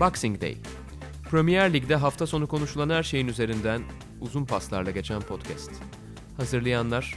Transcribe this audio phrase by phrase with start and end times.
[0.00, 0.56] Boxing Day.
[1.30, 3.82] Premier Lig'de hafta sonu konuşulan her şeyin üzerinden
[4.20, 5.70] uzun paslarla geçen podcast.
[6.36, 7.14] Hazırlayanlar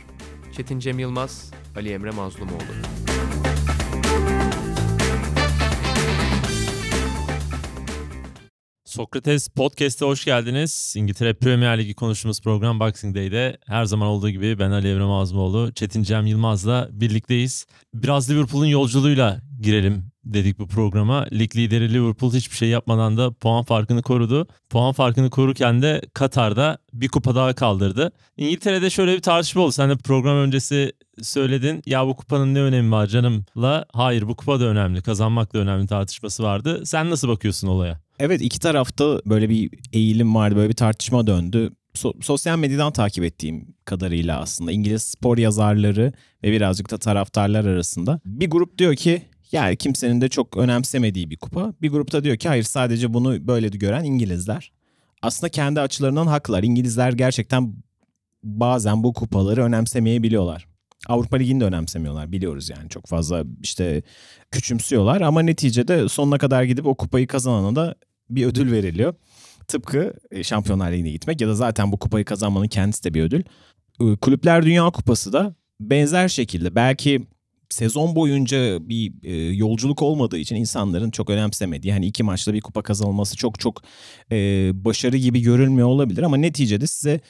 [0.53, 2.61] Çetin Cem Yılmaz, Ali Emre Mazlumoğlu.
[8.85, 10.93] Sokrates Podcast'e hoş geldiniz.
[10.97, 15.73] İngiltere Premier Ligi konuştuğumuz program Boxing Day'de her zaman olduğu gibi ben Ali Evren Azmoğlu,
[15.73, 17.65] Çetin Cem Yılmaz'la birlikteyiz.
[17.93, 21.25] Biraz Liverpool'un yolculuğuyla girelim dedik bu programa.
[21.31, 24.47] Lig lideri Liverpool hiçbir şey yapmadan da puan farkını korudu.
[24.69, 28.11] Puan farkını korurken de Katar'da bir kupa daha kaldırdı.
[28.37, 29.71] İngiltere'de şöyle bir tartışma oldu.
[29.71, 31.81] Sen de program öncesi söyledin.
[31.85, 33.85] Ya bu kupanın ne önemi var canımla?
[33.93, 35.01] Hayır bu kupa da önemli.
[35.01, 36.85] Kazanmak da önemli tartışması vardı.
[36.85, 37.99] Sen nasıl bakıyorsun olaya?
[38.19, 41.71] Evet iki tarafta böyle bir eğilim vardı, böyle bir tartışma döndü.
[41.95, 46.13] So- sosyal medyadan takip ettiğim kadarıyla aslında İngiliz spor yazarları
[46.43, 51.37] ve birazcık da taraftarlar arasında bir grup diyor ki yani kimsenin de çok önemsemediği bir
[51.37, 51.73] kupa.
[51.81, 54.71] Bir grupta diyor ki hayır sadece bunu böyle gören İngilizler.
[55.21, 56.63] Aslında kendi açılarından haklılar.
[56.63, 57.73] İngilizler gerçekten
[58.43, 60.67] bazen bu kupaları önemsemeyebiliyorlar.
[61.07, 64.03] Avrupa Ligi'ni de önemsemiyorlar biliyoruz yani çok fazla işte
[64.51, 67.95] küçümsüyorlar ama neticede sonuna kadar gidip o kupayı kazanana da
[68.29, 69.13] bir ödül veriliyor.
[69.67, 73.43] Tıpkı e, Şampiyonlar Ligi'ne gitmek ya da zaten bu kupayı kazanmanın kendisi de bir ödül.
[74.21, 77.27] Kulüpler Dünya Kupası da benzer şekilde belki
[77.73, 82.81] sezon boyunca bir e, yolculuk olmadığı için insanların çok önemsemediği hani iki maçta bir kupa
[82.83, 83.83] kazanılması çok çok
[84.31, 84.35] e,
[84.85, 87.21] başarı gibi görülmüyor olabilir ama neticede size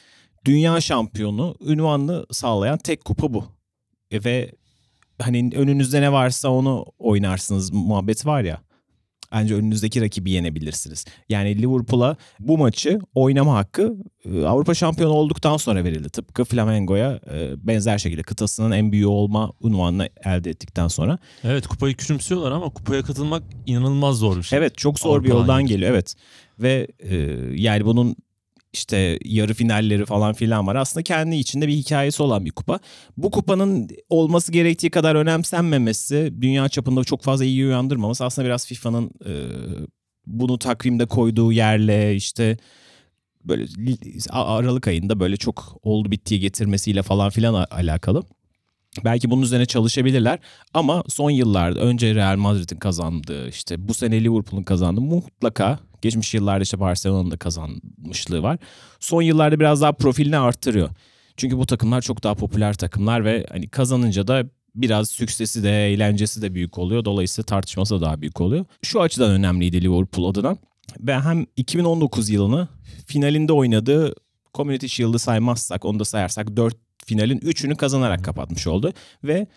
[0.45, 3.45] dünya şampiyonu ünvanını sağlayan tek kupa bu.
[4.11, 4.51] E, ve
[5.21, 8.61] hani önünüzde ne varsa onu oynarsınız muhabbet var ya.
[9.31, 11.05] Ancak önünüzdeki rakibi yenebilirsiniz.
[11.29, 16.09] Yani Liverpool'a bu maçı oynama hakkı e, Avrupa şampiyonu olduktan sonra verildi.
[16.09, 21.17] Tıpkı Flamengo'ya e, benzer şekilde kıtasının en büyüğü olma unvanını elde ettikten sonra.
[21.43, 24.59] Evet kupayı küçümsüyorlar ama kupaya katılmak inanılmaz zor bir şey.
[24.59, 26.15] Evet çok zor Avrupa bir yoldan geliyor evet.
[26.59, 27.15] Ve e,
[27.55, 28.15] yani bunun
[28.73, 30.75] işte yarı finalleri falan filan var.
[30.75, 32.79] Aslında kendi içinde bir hikayesi olan bir kupa.
[33.17, 39.11] Bu kupanın olması gerektiği kadar önemsenmemesi, dünya çapında çok fazla iyi uyandırmaması aslında biraz FIFA'nın
[39.25, 39.33] e,
[40.27, 42.57] bunu takvimde koyduğu yerle işte
[43.45, 43.65] böyle
[44.29, 48.23] Aralık ayında böyle çok oldu bittiye getirmesiyle falan filan alakalı.
[49.05, 50.39] Belki bunun üzerine çalışabilirler
[50.73, 56.63] ama son yıllarda önce Real Madrid'in kazandığı işte bu sene Liverpool'un kazandığı mutlaka geçmiş yıllarda
[56.63, 58.57] işte Barcelona'nın da kazanmışlığı var.
[58.99, 60.89] Son yıllarda biraz daha profilini arttırıyor.
[61.37, 64.45] Çünkü bu takımlar çok daha popüler takımlar ve hani kazanınca da
[64.75, 67.05] biraz süksesi de eğlencesi de büyük oluyor.
[67.05, 68.65] Dolayısıyla tartışması da daha büyük oluyor.
[68.81, 70.57] Şu açıdan önemliydi Liverpool adına.
[70.99, 72.67] Ve hem 2019 yılını
[73.05, 74.15] finalinde oynadığı
[74.53, 78.93] Community Shield'ı saymazsak onu da sayarsak 4 finalin 3'ünü kazanarak kapatmış oldu.
[79.23, 79.47] Ve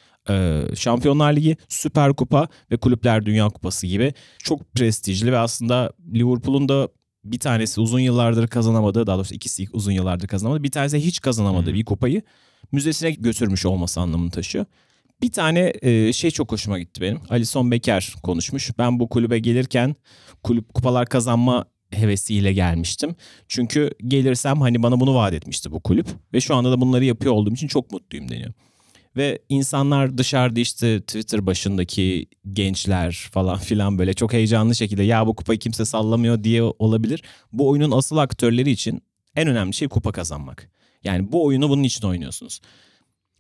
[0.75, 6.89] Şampiyonlar Ligi, Süper Kupa ve Kulüpler Dünya Kupası gibi çok prestijli ve aslında Liverpool'un da
[7.25, 10.63] bir tanesi uzun yıllardır kazanamadığı, daha doğrusu ikisi uzun yıllardır kazanamadı.
[10.63, 11.75] Bir tanesi hiç kazanamadığı Hı.
[11.75, 12.23] bir kupayı
[12.73, 14.65] müzesine götürmüş olması anlamını taşıyor.
[15.23, 17.21] Bir tane e, şey çok hoşuma gitti benim.
[17.31, 18.71] Alison Becker konuşmuş.
[18.79, 19.97] Ben bu kulübe gelirken
[20.43, 23.17] kulüp kupalar kazanma hevesiyle gelmiştim.
[23.49, 26.09] Çünkü gelirsem hani bana bunu vaat etmişti bu kulüp.
[26.33, 28.53] Ve şu anda da bunları yapıyor olduğum için çok mutluyum deniyor.
[29.17, 35.35] Ve insanlar dışarıda işte Twitter başındaki gençler falan filan böyle çok heyecanlı şekilde ya bu
[35.37, 37.23] kupayı kimse sallamıyor diye olabilir.
[37.53, 39.03] Bu oyunun asıl aktörleri için
[39.37, 40.71] en önemli şey kupa kazanmak.
[41.05, 42.61] Yani bu oyunu bunun için oynuyorsunuz.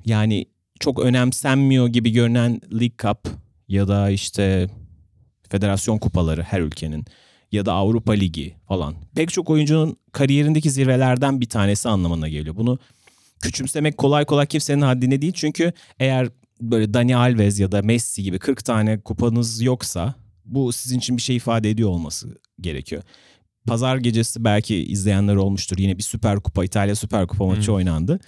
[0.04, 0.46] Yani
[0.80, 3.28] çok önemsenmiyor gibi görünen League Cup
[3.68, 4.68] ya da işte
[5.48, 7.04] federasyon kupaları her ülkenin
[7.52, 8.94] ya da Avrupa Ligi falan.
[9.14, 12.56] Pek çok oyuncunun kariyerindeki zirvelerden bir tanesi anlamına geliyor.
[12.56, 12.78] Bunu
[13.40, 15.32] küçümsemek kolay kolay kimsenin haddine değil.
[15.36, 16.28] Çünkü eğer
[16.60, 20.14] böyle Dani Alves ya da Messi gibi 40 tane kupanız yoksa
[20.44, 23.02] bu sizin için bir şey ifade ediyor olması gerekiyor.
[23.66, 25.76] Pazar gecesi belki izleyenler olmuştur.
[25.78, 27.74] Yine bir Süper Kupa, İtalya Süper Kupa maçı Hmm.
[27.74, 28.20] oynandı.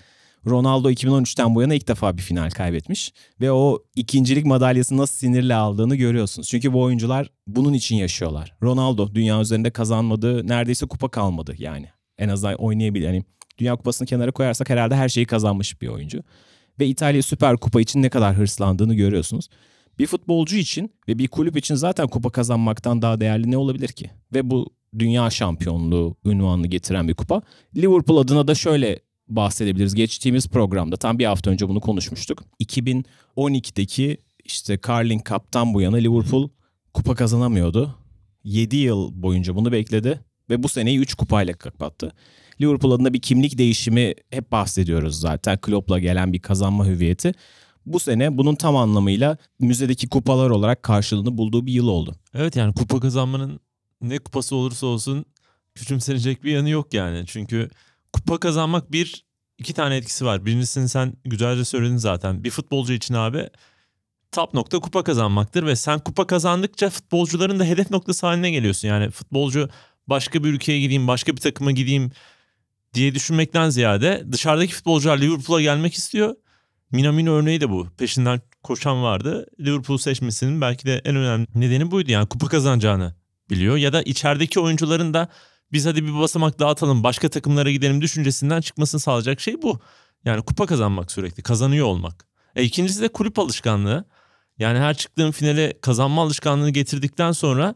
[0.47, 3.13] Ronaldo 2013'ten bu yana ilk defa bir final kaybetmiş.
[3.41, 6.49] Ve o ikincilik madalyasını nasıl sinirle aldığını görüyorsunuz.
[6.49, 8.57] Çünkü bu oyuncular bunun için yaşıyorlar.
[8.63, 11.87] Ronaldo dünya üzerinde kazanmadığı neredeyse kupa kalmadı yani.
[12.19, 13.07] En azından oynayabilir.
[13.07, 13.25] Yani
[13.59, 16.23] Dünya Kupası'nı kenara koyarsak herhalde her şeyi kazanmış bir oyuncu.
[16.81, 19.49] Ve İtalya Süper Kupa için ne kadar hırslandığını görüyorsunuz.
[19.99, 24.11] Bir futbolcu için ve bir kulüp için zaten kupa kazanmaktan daha değerli ne olabilir ki?
[24.35, 27.43] Ve bu dünya şampiyonluğu ünvanını getiren bir kupa.
[27.77, 28.99] Liverpool adına da şöyle
[29.29, 29.95] bahsedebiliriz.
[29.95, 32.45] Geçtiğimiz programda tam bir hafta önce bunu konuşmuştuk.
[32.63, 36.49] 2012'deki işte Carling Cup'tan bu yana Liverpool
[36.95, 37.95] kupa kazanamıyordu.
[38.45, 40.21] 7 yıl boyunca bunu bekledi
[40.51, 42.13] ve bu seneyi 3 kupayla kapattı.
[42.61, 45.59] Liverpool adına bir kimlik değişimi hep bahsediyoruz zaten.
[45.61, 47.33] Klopp'la gelen bir kazanma hüviyeti.
[47.87, 52.17] Bu sene bunun tam anlamıyla müzedeki kupalar olarak karşılığını bulduğu bir yıl oldu.
[52.35, 53.61] Evet yani kupa kazanmanın
[54.01, 55.25] ne kupası olursa olsun
[55.75, 57.25] küçümsenecek bir yanı yok yani.
[57.27, 57.71] Çünkü
[58.13, 59.25] kupa kazanmak bir
[59.59, 60.47] iki tane etkisi var.
[60.47, 62.45] Birincisini sen güzelce söyledin zaten.
[62.45, 63.49] Bir futbolcu için abi
[64.33, 68.89] top nokta kupa kazanmaktır ve sen kupa kazandıkça futbolcuların da hedef noktası haline geliyorsun.
[68.89, 69.69] Yani futbolcu
[70.07, 72.11] başka bir ülkeye gideyim, başka bir takıma gideyim
[72.97, 76.35] diye düşünmekten ziyade dışarıdaki futbolcular Liverpool'a gelmek istiyor.
[76.93, 77.89] Minamino örneği de bu.
[77.99, 79.47] Peşinden koşan vardı.
[79.61, 82.11] Liverpool seçmesinin belki de en önemli nedeni buydu.
[82.11, 83.15] Yani kupa kazanacağını
[83.51, 83.77] biliyor.
[83.77, 85.29] Ya da içerideki oyuncuların da
[85.73, 89.81] biz hadi bir basamak dağıtalım başka takımlara gidelim düşüncesinden çıkmasını sağlayacak şey bu.
[90.25, 91.43] Yani kupa kazanmak sürekli.
[91.43, 92.27] Kazanıyor olmak.
[92.57, 94.05] E ikincisi de kulüp alışkanlığı.
[94.59, 97.75] Yani her çıktığın finale kazanma alışkanlığını getirdikten sonra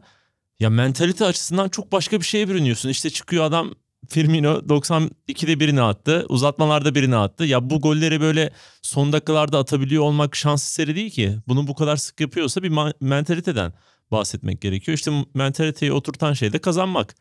[0.59, 2.89] ya mentalite açısından çok başka bir şeye bürünüyorsun.
[2.89, 3.73] İşte çıkıyor adam
[4.09, 6.25] Firmino 92'de birini attı.
[6.29, 7.45] Uzatmalarda birini attı.
[7.45, 8.51] Ya bu golleri böyle
[8.81, 11.37] son dakikalarda atabiliyor olmak şans eseri değil ki.
[11.47, 12.71] Bunu bu kadar sık yapıyorsa bir
[13.01, 13.73] mentaliteden
[14.11, 14.97] bahsetmek gerekiyor.
[14.97, 17.15] İşte mentaliteyi oturtan şey de kazanmak.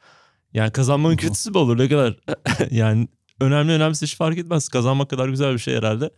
[0.55, 2.17] Yani kazanmanın kötüsü mü olur ne kadar?
[2.71, 3.09] yani
[3.41, 4.69] önemli önemsiz hiç fark etmez.
[4.69, 6.11] Kazanmak kadar güzel bir şey herhalde.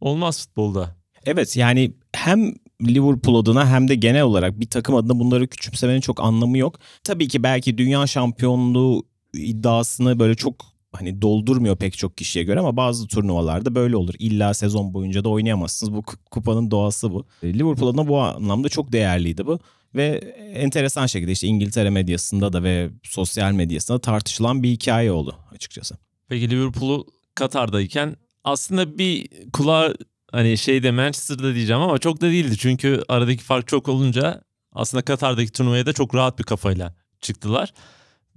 [0.00, 0.96] Olmaz futbolda.
[1.24, 6.20] Evet yani hem Liverpool adına hem de genel olarak bir takım adına bunları küçümsemenin çok
[6.20, 6.78] anlamı yok.
[7.04, 10.54] Tabii ki belki dünya şampiyonluğu iddiasını böyle çok
[10.92, 14.14] hani doldurmuyor pek çok kişiye göre ama bazı turnuvalarda böyle olur.
[14.18, 15.92] İlla sezon boyunca da oynayamazsınız.
[15.92, 17.26] Bu kupanın doğası bu.
[17.44, 19.58] Liverpool adına bu anlamda çok değerliydi bu.
[19.94, 20.08] Ve
[20.54, 25.96] enteresan şekilde işte İngiltere medyasında da ve sosyal medyasında tartışılan bir hikaye oldu açıkçası.
[26.28, 29.94] Peki Liverpool'u Katar'dayken aslında bir kulağa
[30.30, 32.56] hani şeyde Manchester'da diyeceğim ama çok da değildi.
[32.58, 34.42] Çünkü aradaki fark çok olunca
[34.72, 37.72] aslında Katar'daki turnuvaya da çok rahat bir kafayla çıktılar.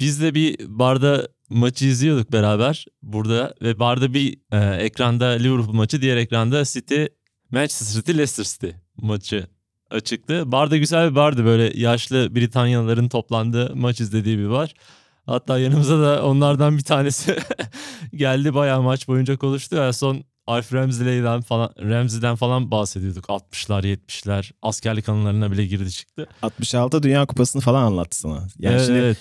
[0.01, 6.01] Biz de bir barda maçı izliyorduk beraber burada ve barda bir e, ekranda Liverpool maçı
[6.01, 7.03] diğer ekranda City
[7.51, 8.67] Manchester City Leicester City
[8.97, 9.47] maçı
[9.89, 10.51] açıktı.
[10.51, 14.73] Barda güzel bir bardı böyle yaşlı Britanyalıların toplandığı maç izlediği bir bar.
[15.25, 17.37] Hatta yanımıza da onlardan bir tanesi
[18.13, 19.77] geldi bayağı maç boyunca konuştu.
[19.77, 23.25] En son Alf Ramsey'den falan Ramsey'den falan bahsediyorduk.
[23.25, 26.27] 60'lar 70'ler askerlik anılarına bile girdi çıktı.
[26.41, 28.47] 66 Dünya Kupası'nı falan anlattı sana.
[28.59, 29.17] Yani evet, şimdi evet.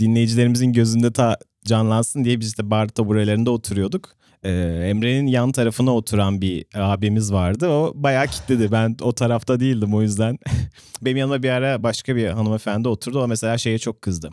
[0.00, 4.10] dinleyicilerimizin gözünde ta canlansın diye biz de bar taburelerinde oturuyorduk.
[4.42, 4.50] Ee,
[4.90, 7.68] Emre'nin yan tarafına oturan bir abimiz vardı.
[7.68, 8.72] O bayağı kitledi.
[8.72, 10.38] Ben o tarafta değildim o yüzden.
[11.02, 13.22] Benim yanıma bir ara başka bir hanımefendi oturdu.
[13.22, 14.30] O mesela şeye çok kızdı.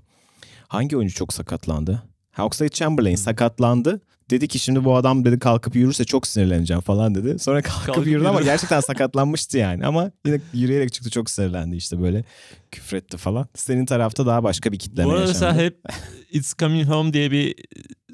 [0.67, 2.03] Hangi oyuncu çok sakatlandı?
[2.39, 4.01] Oxlade Chamberlain sakatlandı.
[4.29, 7.39] Dedi ki şimdi bu adam dedi kalkıp yürürse çok sinirleneceğim falan dedi.
[7.39, 9.85] Sonra kalkıp, Kalkıp yürüdü ama gerçekten sakatlanmıştı yani.
[9.85, 12.23] Ama yine yürüyerek çıktı çok sinirlendi işte böyle
[12.71, 13.47] küfretti falan.
[13.55, 15.45] Senin tarafta daha başka bir kitleme Bu arada yaşandı.
[15.45, 15.79] mesela hep
[16.31, 17.55] It's Coming Home diye bir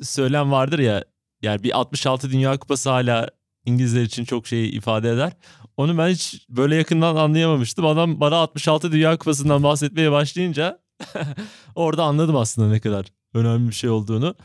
[0.02, 1.04] söylem vardır ya.
[1.42, 3.30] Yani bir 66 Dünya Kupası hala
[3.66, 5.34] İngilizler için çok şey ifade eder.
[5.78, 7.86] Onu ben hiç böyle yakından anlayamamıştım.
[7.86, 10.80] Adam bana 66 Dünya Kupası'ndan bahsetmeye başlayınca
[11.76, 14.36] orada anladım aslında ne kadar önemli bir şey olduğunu.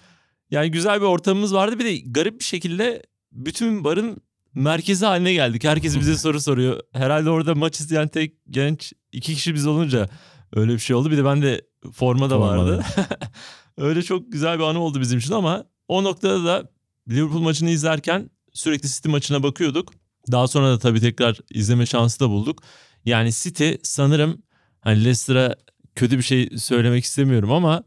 [0.51, 1.79] Yani güzel bir ortamımız vardı.
[1.79, 3.03] Bir de garip bir şekilde
[3.33, 4.21] bütün barın
[4.55, 5.65] merkezi haline geldik.
[5.65, 6.81] Herkes bize soru soruyor.
[6.93, 10.09] Herhalde orada maç izleyen tek genç iki kişi biz olunca
[10.53, 11.11] öyle bir şey oldu.
[11.11, 11.63] Bir de ben de
[11.93, 12.85] forma da vardı.
[13.77, 16.71] öyle çok güzel bir anı oldu bizim için ama o noktada da
[17.09, 19.93] Liverpool maçını izlerken sürekli City maçına bakıyorduk.
[20.33, 22.63] Daha sonra da tabii tekrar izleme şansı da bulduk.
[23.05, 24.43] Yani City sanırım
[24.81, 25.57] hani Leicester'a
[25.95, 27.85] kötü bir şey söylemek istemiyorum ama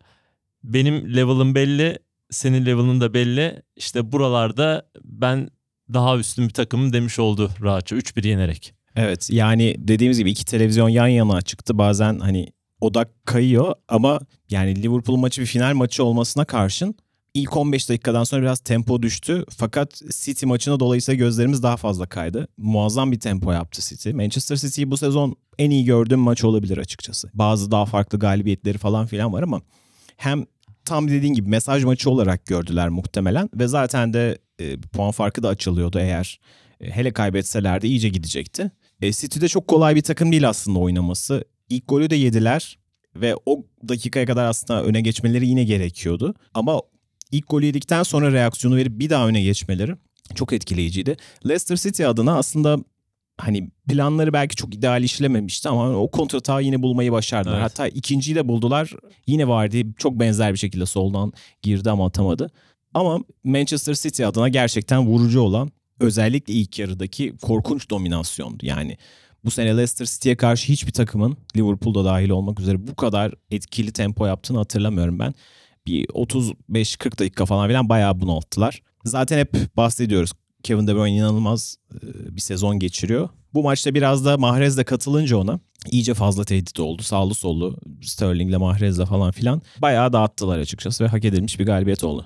[0.74, 3.62] benim level'ım belli, senin level'ın da belli.
[3.76, 5.50] İşte buralarda ben
[5.94, 8.74] daha üstün bir takımım demiş oldu rahatça 3-1 yenerek.
[8.96, 11.78] Evet yani dediğimiz gibi iki televizyon yan yana çıktı.
[11.78, 12.48] Bazen hani
[12.82, 14.20] odak kayıyor ama
[14.50, 16.96] yani Liverpool maçı bir final maçı olmasına karşın
[17.36, 19.46] ilk 15 dakikadan sonra biraz tempo düştü.
[19.50, 22.48] Fakat City maçına dolayısıyla gözlerimiz daha fazla kaydı.
[22.58, 24.12] Muazzam bir tempo yaptı City.
[24.12, 27.30] Manchester City'yi bu sezon en iyi gördüğüm maç olabilir açıkçası.
[27.34, 29.62] Bazı daha farklı galibiyetleri falan filan var ama
[30.18, 30.46] hem
[30.86, 35.50] tam dediğin gibi mesaj maçı olarak gördüler muhtemelen ve zaten de e, puan farkı da
[35.50, 36.39] açılıyordu eğer
[36.82, 38.72] e, hele kaybetselerdi iyice gidecekti.
[39.01, 41.46] E, City'de çok kolay bir takım değil aslında oynaması.
[41.70, 42.80] İlk golü de yediler
[43.15, 46.36] ve o dakikaya kadar aslında öne geçmeleri yine gerekiyordu.
[46.54, 46.82] Ama
[47.32, 49.96] ilk golü yedikten sonra reaksiyonu verip bir daha öne geçmeleri
[50.36, 51.18] çok etkileyiciydi.
[51.48, 52.77] Leicester City adına aslında
[53.38, 57.54] hani planları belki çok ideal işlememişti ama o kontratağı yine bulmayı başardılar.
[57.54, 57.63] Evet.
[57.63, 58.92] Hatta ikinciyi de buldular.
[59.27, 62.51] Yine vardı çok benzer bir şekilde soldan girdi ama atamadı.
[62.94, 68.65] Ama Manchester City adına gerçekten vurucu olan özellikle ilk yarıdaki korkunç dominasyondu.
[68.65, 68.98] Yani
[69.46, 74.25] bu sene Leicester City'ye karşı hiçbir takımın Liverpool'da dahil olmak üzere bu kadar etkili tempo
[74.25, 75.34] yaptığını hatırlamıyorum ben.
[75.88, 78.82] Bir 35-40 dakika falan filan bayağı bunalttılar.
[79.04, 80.32] Zaten hep bahsediyoruz.
[80.66, 83.30] Kevin De Bruyne inanılmaz e, bir sezon geçiriyor.
[83.54, 85.60] Bu maçta biraz da Mahrez de katılınca ona
[85.92, 87.04] iyice fazla tehdit oldu.
[87.04, 89.62] Sağlı sollu Sterling'le Mahrez'le falan filan.
[89.82, 92.26] Bayağı dağıttılar açıkçası ve hak edilmiş bir galibiyet oldu.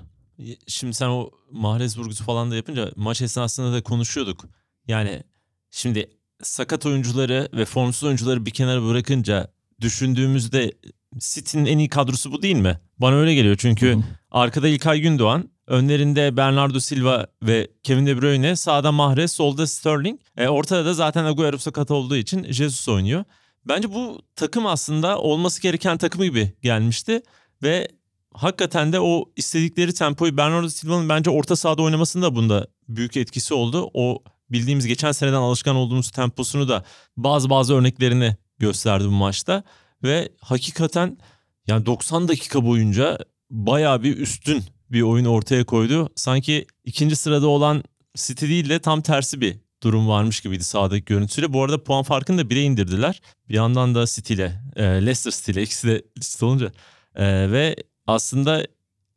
[0.66, 4.48] Şimdi sen o Mahrez vurgusu falan da yapınca maç esnasında da konuşuyorduk.
[4.88, 5.22] Yani
[5.70, 6.10] şimdi
[6.42, 10.72] sakat oyuncuları ve formsuz oyuncuları bir kenara bırakınca düşündüğümüzde
[11.18, 12.80] City'nin en iyi kadrosu bu değil mi?
[12.98, 14.02] Bana öyle geliyor çünkü Hı hı.
[14.30, 20.20] arkada İlkay Gündoğan, önlerinde Bernardo Silva ve Kevin De Bruyne, sağda Mahrez, solda Sterling.
[20.36, 23.24] E, ortada da zaten Agüero sakat olduğu için Jesus oynuyor.
[23.64, 27.22] Bence bu takım aslında olması gereken takımı gibi gelmişti
[27.62, 27.88] ve
[28.34, 33.90] hakikaten de o istedikleri tempoyu Bernardo Silva'nın bence orta sahada oynamasında bunda büyük etkisi oldu.
[33.94, 36.84] O bildiğimiz geçen seneden alışkan olduğumuz temposunu da
[37.16, 39.62] bazı bazı örneklerini gösterdi bu maçta
[40.02, 41.18] ve hakikaten
[41.66, 43.18] yani 90 dakika boyunca
[43.50, 46.08] bayağı bir üstün bir oyun ortaya koydu.
[46.16, 47.84] Sanki ikinci sırada olan
[48.16, 51.52] City değil de tam tersi bir durum varmış gibiydi sahadaki görüntüsüyle.
[51.52, 53.20] Bu arada puan farkını da 1'e indirdiler.
[53.48, 56.72] Bir yandan da City ile, e, Leicester City ile ikisi de City olunca.
[57.14, 58.66] E, ve aslında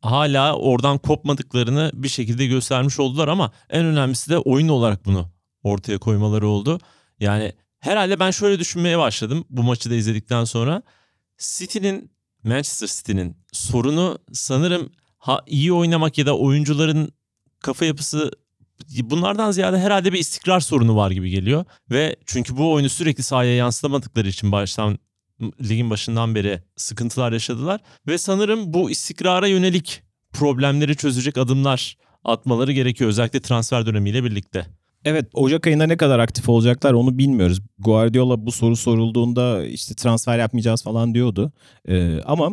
[0.00, 5.30] hala oradan kopmadıklarını bir şekilde göstermiş oldular ama en önemlisi de oyun olarak bunu
[5.62, 6.80] ortaya koymaları oldu.
[7.20, 10.82] Yani herhalde ben şöyle düşünmeye başladım bu maçı da izledikten sonra.
[11.38, 12.10] City'nin
[12.44, 14.90] Manchester City'nin sorunu sanırım
[15.24, 17.12] ha iyi oynamak ya da oyuncuların
[17.60, 18.30] kafa yapısı
[19.02, 21.64] bunlardan ziyade herhalde bir istikrar sorunu var gibi geliyor.
[21.90, 24.98] Ve çünkü bu oyunu sürekli sahaya yansıtamadıkları için baştan
[25.40, 27.80] ligin başından beri sıkıntılar yaşadılar.
[28.06, 30.02] Ve sanırım bu istikrara yönelik
[30.32, 34.66] problemleri çözecek adımlar atmaları gerekiyor özellikle transfer dönemiyle birlikte.
[35.04, 37.60] Evet Ocak ayında ne kadar aktif olacaklar onu bilmiyoruz.
[37.78, 41.52] Guardiola bu soru sorulduğunda işte transfer yapmayacağız falan diyordu.
[41.88, 42.50] Ee, ama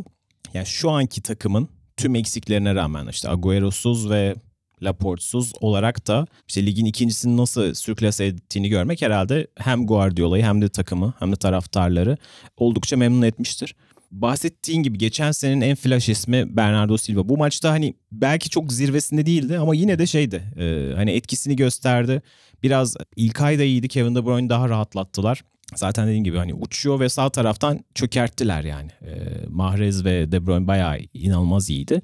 [0.54, 1.70] yani şu anki takımın
[2.01, 4.36] tüm eksiklerine rağmen işte Agüero'suz ve
[4.84, 10.70] Laporte'suz olarak da işte ligin ikincisini nasıl sürklase ettiğini görmek herhalde hem Guardiola'yı hem de
[10.70, 12.17] takımı hem de taraftarları
[12.58, 13.75] oldukça memnun etmiştir.
[14.12, 17.29] Bahsettiğin gibi geçen senenin en flash ismi Bernardo Silva.
[17.29, 20.43] Bu maçta hani belki çok zirvesinde değildi ama yine de şeydi.
[20.58, 22.22] e, hani etkisini gösterdi.
[22.63, 23.88] Biraz İlkay da iyiydi.
[23.88, 25.43] Kevin De Bruyne daha rahatlattılar.
[25.75, 28.92] Zaten dediğim gibi hani uçuyor ve sağ taraftan çökerttiler yani.
[29.01, 32.01] E, Mahrez ve De Bruyne bayağı inanılmaz iyiydi.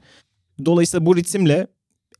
[0.65, 1.67] Dolayısıyla bu ritimle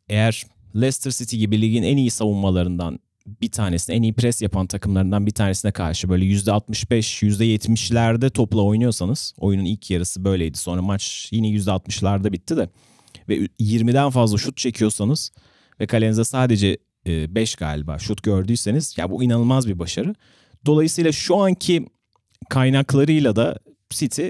[0.09, 0.43] eğer
[0.75, 2.99] Leicester City gibi ligin en iyi savunmalarından
[3.41, 9.33] bir tanesine, en iyi pres yapan takımlarından bir tanesine karşı böyle %65, %70'lerde topla oynuyorsanız,
[9.37, 10.57] oyunun ilk yarısı böyleydi.
[10.57, 12.69] Sonra maç yine %60'larda bitti de
[13.29, 15.31] ve 20'den fazla şut çekiyorsanız
[15.79, 20.15] ve kalenize sadece 5 galiba şut gördüyseniz ya bu inanılmaz bir başarı.
[20.65, 21.85] Dolayısıyla şu anki
[22.49, 23.59] kaynaklarıyla da
[23.89, 24.27] City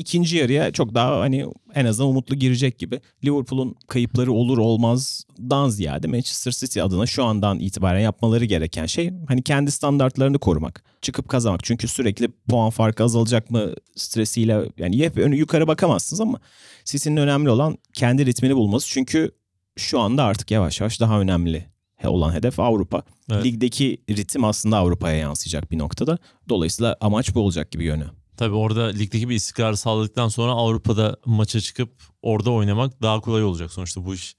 [0.00, 3.00] ikinci yarıya çok daha hani en azından umutlu girecek gibi.
[3.24, 9.42] Liverpool'un kayıpları olur olmazdan ziyade Manchester City adına şu andan itibaren yapmaları gereken şey hani
[9.42, 10.84] kendi standartlarını korumak.
[11.02, 11.64] Çıkıp kazanmak.
[11.64, 16.40] Çünkü sürekli puan farkı azalacak mı stresiyle yani hep önü yukarı bakamazsınız ama
[16.84, 18.88] City'nin önemli olan kendi ritmini bulması.
[18.88, 19.30] Çünkü
[19.76, 21.66] şu anda artık yavaş yavaş daha önemli
[22.08, 23.02] olan hedef Avrupa.
[23.30, 23.44] Evet.
[23.44, 26.18] Ligdeki ritim aslında Avrupa'ya yansıyacak bir noktada.
[26.48, 28.10] Dolayısıyla amaç bu olacak gibi görünüyor.
[28.36, 31.90] Tabii orada ligdeki bir istikrarı sağladıktan sonra Avrupa'da maça çıkıp
[32.22, 33.72] orada oynamak daha kolay olacak.
[33.72, 34.36] Sonuçta bu iş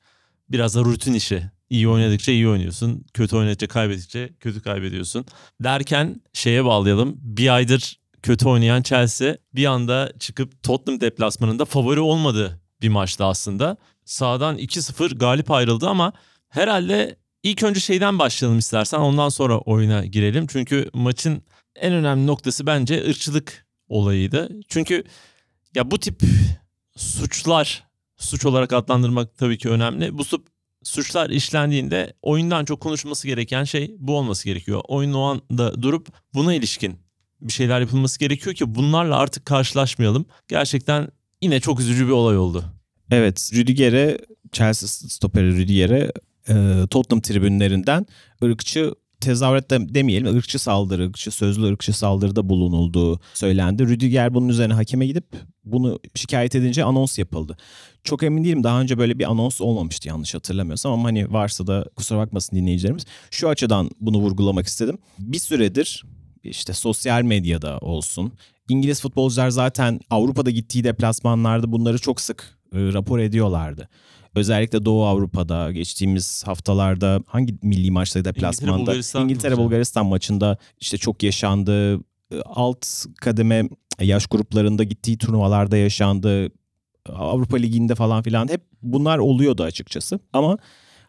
[0.49, 1.43] biraz da rutin işi.
[1.69, 3.05] İyi oynadıkça iyi oynuyorsun.
[3.13, 5.25] Kötü oynadıkça kaybettikçe kötü kaybediyorsun.
[5.63, 7.15] Derken şeye bağlayalım.
[7.17, 13.77] Bir aydır kötü oynayan Chelsea bir anda çıkıp Tottenham deplasmanında favori olmadığı bir maçtı aslında.
[14.05, 16.13] Sağdan 2-0 galip ayrıldı ama
[16.49, 20.47] herhalde ilk önce şeyden başlayalım istersen ondan sonra oyuna girelim.
[20.47, 21.43] Çünkü maçın
[21.75, 24.49] en önemli noktası bence ırkçılık olayıydı.
[24.67, 25.03] Çünkü
[25.75, 26.21] ya bu tip
[26.95, 27.83] suçlar
[28.17, 30.17] suç olarak adlandırmak tabii ki önemli.
[30.17, 30.45] Bu su-
[30.83, 34.81] suçlar işlendiğinde oyundan çok konuşması gereken şey bu olması gerekiyor.
[34.87, 36.99] Oyun o anda durup buna ilişkin
[37.41, 40.25] bir şeyler yapılması gerekiyor ki bunlarla artık karşılaşmayalım.
[40.47, 41.07] Gerçekten
[41.41, 42.63] yine çok üzücü bir olay oldu.
[43.11, 44.17] Evet, Rüdiger'e,
[44.51, 46.11] Chelsea stoperi Rüdiger'e
[46.49, 46.53] e,
[46.89, 48.05] Tottenham tribünlerinden
[48.43, 53.87] ırkçı tezahürat de- demeyelim, ırkçı saldırı, ırkçı sözlü ırkçı saldırıda bulunulduğu söylendi.
[53.87, 55.25] Rüdiger bunun üzerine hakeme gidip
[55.65, 57.57] bunu şikayet edince anons yapıldı.
[58.03, 61.85] Çok emin değilim daha önce böyle bir anons olmamıştı yanlış hatırlamıyorsam ama hani varsa da
[61.95, 63.05] kusura bakmasın dinleyicilerimiz.
[63.31, 64.97] Şu açıdan bunu vurgulamak istedim.
[65.19, 66.03] Bir süredir
[66.43, 68.33] işte sosyal medyada olsun.
[68.69, 73.89] İngiliz futbolcular zaten Avrupa'da gittiği deplasmanlarda bunları çok sık e, rapor ediyorlardı.
[74.35, 79.57] Özellikle Doğu Avrupa'da geçtiğimiz haftalarda hangi milli maçta deplasmanda Bulgaristan İngiltere.
[79.57, 81.95] Bulgaristan maçında işte çok yaşandı.
[81.95, 82.85] E, Alt
[83.21, 83.69] kademe
[84.01, 86.51] yaş gruplarında gittiği turnuvalarda yaşandı.
[87.09, 90.19] Avrupa Ligi'nde falan filan hep bunlar oluyordu açıkçası.
[90.33, 90.57] Ama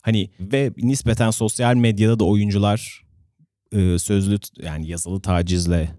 [0.03, 3.03] Hani ve nispeten sosyal medyada da oyuncular
[3.73, 5.91] e, sözlü yani yazılı tacizle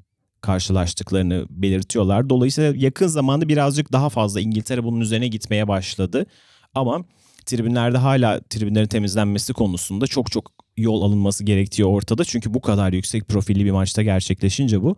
[0.42, 2.30] karşılaştıklarını belirtiyorlar.
[2.30, 6.25] Dolayısıyla yakın zamanda birazcık daha fazla İngiltere bunun üzerine gitmeye başladı.
[6.74, 7.03] Ama
[7.46, 12.25] tribünlerde hala tribünlerin temizlenmesi konusunda çok çok yol alınması gerektiği ortada.
[12.25, 14.96] Çünkü bu kadar yüksek profilli bir maçta gerçekleşince bu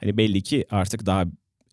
[0.00, 1.24] hani belli ki artık daha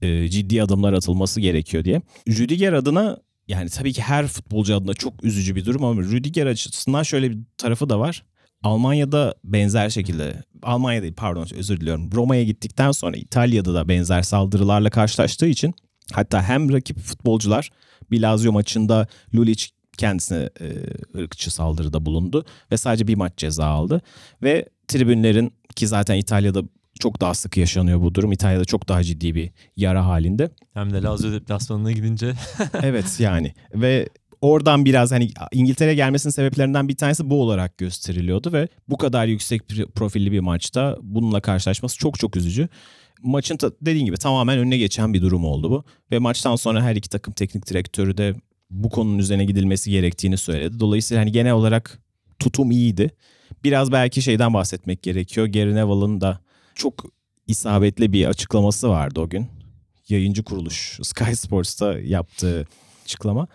[0.02, 2.02] e, ciddi adımlar atılması gerekiyor diye.
[2.28, 7.04] Rüdiger adına yani tabii ki her futbolcu adına çok üzücü bir durum ama Rüdiger açısından
[7.04, 8.24] şöyle bir tarafı da var.
[8.64, 12.12] Almanya'da benzer şekilde Almanya değil pardon özür diliyorum.
[12.12, 15.74] Roma'ya gittikten sonra İtalya'da da benzer saldırılarla karşılaştığı için
[16.14, 17.70] hatta hem rakip futbolcular
[18.12, 19.66] bir Lazio maçında Lulic
[19.98, 20.68] kendisine e,
[21.20, 24.02] ırkçı saldırıda bulundu ve sadece bir maç ceza aldı
[24.44, 26.64] ve tribünlerin ki zaten İtalya'da
[27.00, 28.32] çok daha sık yaşanıyor bu durum.
[28.32, 30.50] İtalya'da çok daha ciddi bir yara halinde.
[30.74, 32.34] Hem de Lazio deplasmanına gidince.
[32.84, 34.10] evet yani ve
[34.42, 39.62] oradan biraz hani İngiltere gelmesinin sebeplerinden bir tanesi bu olarak gösteriliyordu ve bu kadar yüksek
[39.96, 42.70] profilli bir maçta bununla karşılaşması çok çok üzücü.
[43.24, 45.84] Maçın ta, dediğin gibi tamamen önüne geçen bir durum oldu bu.
[46.12, 48.36] Ve maçtan sonra her iki takım teknik direktörü de
[48.70, 50.80] bu konunun üzerine gidilmesi gerektiğini söyledi.
[50.80, 52.00] Dolayısıyla hani genel olarak
[52.40, 53.12] tutum iyiydi.
[53.64, 55.48] Biraz belki şeyden bahsetmek gerekiyor.
[55.48, 56.40] Gary Neville'ın da
[56.76, 57.06] çok
[57.48, 59.48] isabetli bir açıklaması vardı o gün.
[60.10, 62.68] Yayıncı kuruluş Sky Sports'ta yaptığı
[63.04, 63.48] açıklama.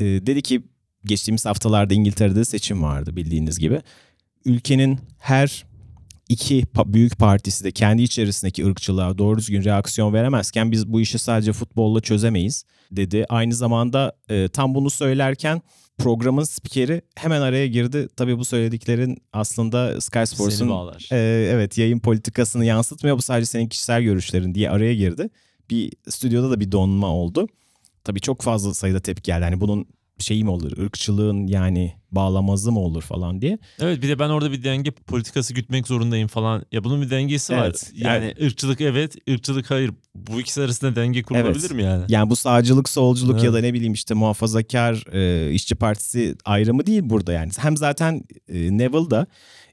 [0.00, 0.62] Ee, dedi ki
[1.04, 3.82] geçtiğimiz haftalarda İngiltere'de seçim vardı bildiğiniz gibi.
[4.44, 5.66] Ülkenin her
[6.28, 11.52] iki büyük partisi de kendi içerisindeki ırkçılığa doğru düzgün reaksiyon veremezken biz bu işi sadece
[11.52, 13.26] futbolla çözemeyiz dedi.
[13.28, 15.62] Aynı zamanda e, tam bunu söylerken
[15.98, 18.08] programın spikeri hemen araya girdi.
[18.16, 21.16] Tabii bu söylediklerin aslında Sky Sports'un e,
[21.52, 23.18] evet yayın politikasını yansıtmıyor.
[23.18, 25.30] Bu sadece senin kişisel görüşlerin diye araya girdi.
[25.70, 27.48] Bir stüdyoda da bir donma oldu.
[28.04, 29.42] Tabii çok fazla sayıda tepki geldi.
[29.42, 29.86] Yani bunun
[30.18, 30.78] şeyi mi olur?
[30.78, 33.58] ırkçılığın yani bağlamazı mı olur falan diye.
[33.80, 36.62] Evet bir de ben orada bir denge politikası gütmek zorundayım falan.
[36.72, 37.90] Ya bunun bir dengesi evet, var.
[37.94, 39.90] Yani, yani ırkçılık evet, ırkçılık hayır.
[40.14, 41.70] Bu ikisi arasında denge kurulabilir evet.
[41.70, 42.04] mi yani?
[42.08, 43.44] Yani bu sağcılık, solculuk evet.
[43.44, 47.50] ya da ne bileyim işte muhafazakar e, işçi partisi ayrımı değil burada yani.
[47.58, 49.26] Hem zaten e, Neville da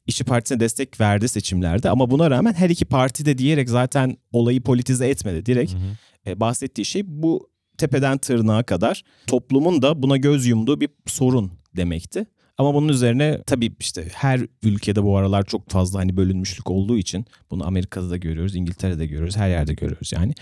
[0.07, 4.61] İşçi Partisi'ne destek verdi seçimlerde ama buna rağmen her iki parti de diyerek zaten olayı
[4.61, 5.45] politize etmedi.
[5.45, 6.31] Direkt hı hı.
[6.31, 12.25] E, bahsettiği şey bu tepeden tırnağa kadar toplumun da buna göz yumduğu bir sorun demekti.
[12.57, 17.25] Ama bunun üzerine tabii işte her ülkede bu aralar çok fazla hani bölünmüşlük olduğu için
[17.51, 20.33] bunu Amerika'da da görüyoruz, İngiltere'de görüyoruz, her yerde görüyoruz yani.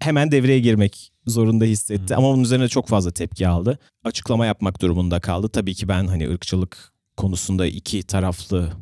[0.00, 3.78] Hemen devreye girmek zorunda hissetti ama bunun üzerine çok fazla tepki aldı.
[4.04, 5.48] Açıklama yapmak durumunda kaldı.
[5.48, 8.72] Tabii ki ben hani ırkçılık konusunda iki taraflı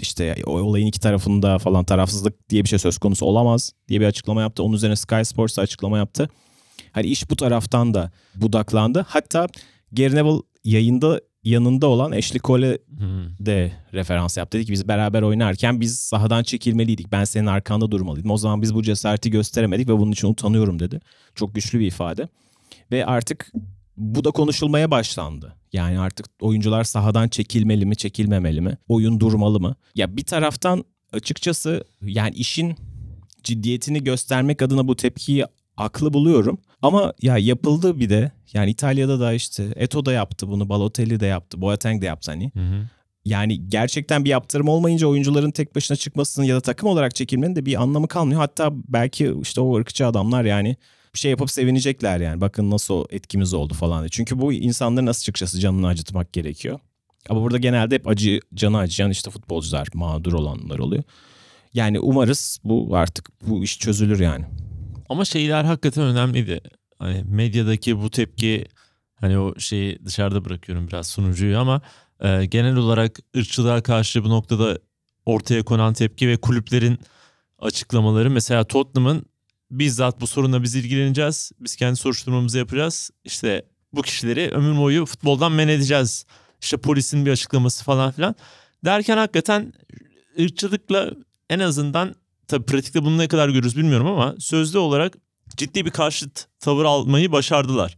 [0.00, 4.40] işte olayın iki tarafında falan tarafsızlık diye bir şey söz konusu olamaz diye bir açıklama
[4.40, 4.62] yaptı.
[4.62, 6.28] Onun üzerine Sky Sports açıklama yaptı.
[6.92, 9.06] Hani iş bu taraftan da budaklandı.
[9.08, 9.46] Hatta
[9.92, 13.46] Gary Neville yayında yanında olan Ashley Cole hmm.
[13.46, 14.58] de referans yaptı.
[14.58, 17.12] Dedi ki biz beraber oynarken biz sahadan çekilmeliydik.
[17.12, 18.30] Ben senin arkanda durmalıydım.
[18.30, 21.00] O zaman biz bu cesareti gösteremedik ve bunun için utanıyorum dedi.
[21.34, 22.28] Çok güçlü bir ifade.
[22.92, 23.52] Ve artık
[23.96, 25.54] bu da konuşulmaya başlandı.
[25.72, 28.78] Yani artık oyuncular sahadan çekilmeli mi, çekilmemeli mi?
[28.88, 29.76] Oyun durmalı mı?
[29.94, 32.76] Ya bir taraftan açıkçası yani işin
[33.44, 35.44] ciddiyetini göstermek adına bu tepkiyi
[35.76, 36.58] aklı buluyorum.
[36.86, 38.32] Ama ya yapıldı bir de.
[38.52, 40.68] Yani İtalya'da da işte Eto da yaptı bunu.
[40.68, 41.60] Balotelli de yaptı.
[41.60, 42.50] Boateng de yaptı hani.
[42.54, 42.86] Hı hı.
[43.24, 47.66] Yani gerçekten bir yaptırım olmayınca oyuncuların tek başına çıkmasının ya da takım olarak çekilmenin de
[47.66, 48.40] bir anlamı kalmıyor.
[48.40, 50.76] Hatta belki işte o ırkçı adamlar yani
[51.14, 52.40] bir şey yapıp sevinecekler yani.
[52.40, 54.08] Bakın nasıl etkimiz oldu falan diye.
[54.08, 56.78] Çünkü bu insanların nasıl çıkacağız canını acıtmak gerekiyor.
[57.28, 61.02] Ama burada genelde hep acı canı acıyan işte futbolcular, mağdur olanlar oluyor.
[61.74, 64.44] Yani umarız bu artık bu iş çözülür yani.
[65.08, 66.60] Ama şeyler hakikaten önemliydi.
[66.98, 68.66] Hani medyadaki bu tepki
[69.14, 71.80] hani o şeyi dışarıda bırakıyorum biraz sunucuyu ama
[72.20, 74.78] e, genel olarak ırkçılığa karşı bu noktada
[75.26, 76.98] ortaya konan tepki ve kulüplerin
[77.58, 79.26] açıklamaları mesela Tottenham'ın
[79.70, 81.52] bizzat bu sorunla biz ilgileneceğiz.
[81.60, 83.10] Biz kendi soruşturmamızı yapacağız.
[83.24, 86.26] İşte bu kişileri ömür boyu futboldan men edeceğiz.
[86.60, 88.34] İşte polisin bir açıklaması falan filan.
[88.84, 89.72] Derken hakikaten
[90.40, 91.10] ırkçılıkla
[91.50, 92.14] en azından
[92.48, 95.16] tabii pratikte bunu ne kadar görürüz bilmiyorum ama sözlü olarak
[95.56, 97.96] ciddi bir karşıt tavır almayı başardılar.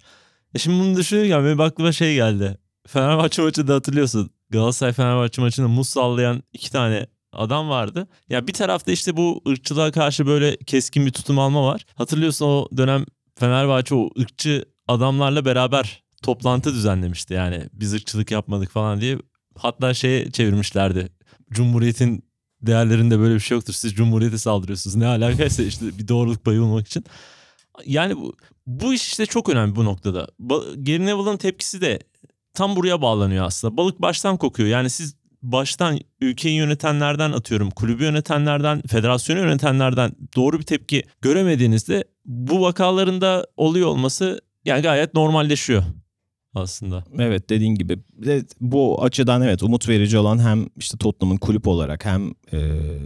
[0.54, 2.58] E şimdi bunu düşünürken benim aklıma şey geldi.
[2.87, 4.30] Fenerbahçe maçında hatırlıyorsun.
[4.50, 8.08] Galatasaray Fenerbahçe maçında muz sallayan iki tane adam vardı.
[8.28, 11.87] Ya bir tarafta işte bu ırkçılığa karşı böyle keskin bir tutum alma var.
[11.94, 17.34] Hatırlıyorsun o dönem Fenerbahçe o ırkçı adamlarla beraber toplantı düzenlemişti.
[17.34, 19.18] Yani biz ırkçılık yapmadık falan diye.
[19.56, 21.08] Hatta şeye çevirmişlerdi.
[21.50, 22.27] Cumhuriyet'in
[22.62, 23.72] değerlerinde böyle bir şey yoktur.
[23.72, 24.96] Siz Cumhuriyet'e saldırıyorsunuz.
[24.96, 27.04] Ne alakaysa işte bir doğruluk payı bulmak için.
[27.86, 30.28] Yani bu, bu iş işte çok önemli bu noktada.
[30.76, 31.98] Gary Neville'ın tepkisi de
[32.54, 33.76] tam buraya bağlanıyor aslında.
[33.76, 34.68] Balık baştan kokuyor.
[34.68, 42.62] Yani siz baştan ülkeyi yönetenlerden atıyorum, kulübü yönetenlerden, federasyonu yönetenlerden doğru bir tepki göremediğinizde bu
[42.62, 45.82] vakalarında oluyor olması yani gayet normalleşiyor
[46.58, 47.04] aslında.
[47.18, 47.98] Evet dediğin gibi
[48.60, 52.58] bu açıdan evet umut verici olan hem işte Tottenham'ın kulüp olarak hem e,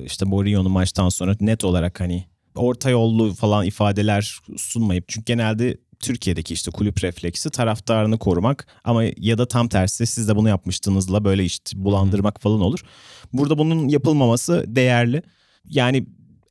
[0.04, 6.54] işte Mourinho'nun maçtan sonra net olarak hani orta yollu falan ifadeler sunmayıp çünkü genelde Türkiye'deki
[6.54, 11.44] işte kulüp refleksi taraftarını korumak ama ya da tam tersi siz de bunu yapmıştınızla böyle
[11.44, 12.84] işte bulandırmak falan olur.
[13.32, 15.22] Burada bunun yapılmaması değerli.
[15.64, 16.06] Yani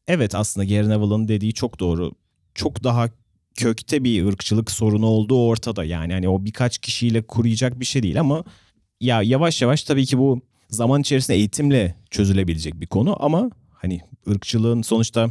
[0.08, 2.12] evet aslında Gary Neville'ın dediği çok doğru.
[2.56, 3.10] Çok daha
[3.56, 5.84] kökte bir ırkçılık sorunu olduğu ortada.
[5.84, 8.44] Yani hani o birkaç kişiyle kuruyacak bir şey değil ama
[9.02, 14.82] ya yavaş yavaş tabii ki bu zaman içerisinde eğitimle çözülebilecek bir konu ama hani ırkçılığın
[14.82, 15.30] sonuçta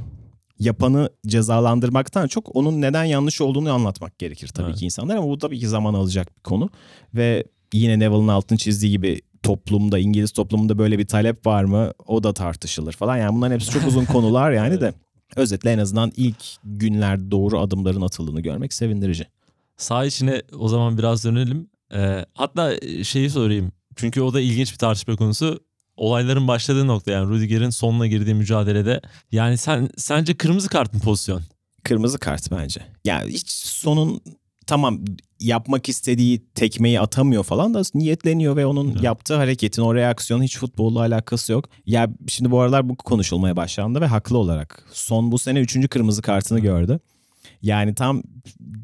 [0.59, 4.79] yapanı cezalandırmaktan çok onun neden yanlış olduğunu anlatmak gerekir tabii Evet.
[4.79, 6.71] ki insanlar ama bu tabii ki zaman alacak bir konu.
[7.15, 11.93] Ve yine Neville'ın altını çizdiği gibi toplumda İngiliz toplumunda böyle bir talep var mı?
[12.07, 13.17] O da tartışılır falan.
[13.17, 14.93] Yani bunların hepsi çok uzun konular yani de
[15.37, 19.27] özetle en azından ilk günlerde doğru adımların atıldığını görmek sevindirici.
[19.77, 21.71] Sağ içine o zaman biraz dönelim.
[21.95, 23.73] Ee, hatta şeyi sorayım.
[23.97, 25.61] Çünkü o da ilginç bir tartışma konusu.
[25.97, 29.01] Olayların başladığı nokta yani Rüdiger'in sonuna girdiği mücadelede.
[29.33, 31.43] Yani sen sence kırmızı kart mı pozisyon?
[31.85, 32.81] Kırmızı kart bence.
[33.05, 34.21] Yani hiç sonun
[34.67, 35.01] tamam
[35.41, 39.03] yapmak istediği tekmeyi atamıyor falan da niyetleniyor ve onun Evet.
[39.03, 41.69] yaptığı hareketin o reaksiyonun hiç futbolla alakası yok.
[41.87, 44.85] Ya şimdi bu aralar bu konuşulmaya başlandı ve haklı olarak.
[44.93, 47.01] Son bu sene üçüncü kırmızı kartını gördü.
[47.63, 48.23] Yani tam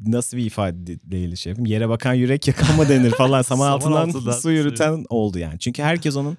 [0.06, 1.66] nasıl bir ifade değil şefim.
[1.66, 3.42] Yere bakan yürek yakan mı denir falan.
[3.42, 5.58] Saman Saman altından altından su yürüten oldu yani.
[5.58, 6.36] Çünkü herkes onun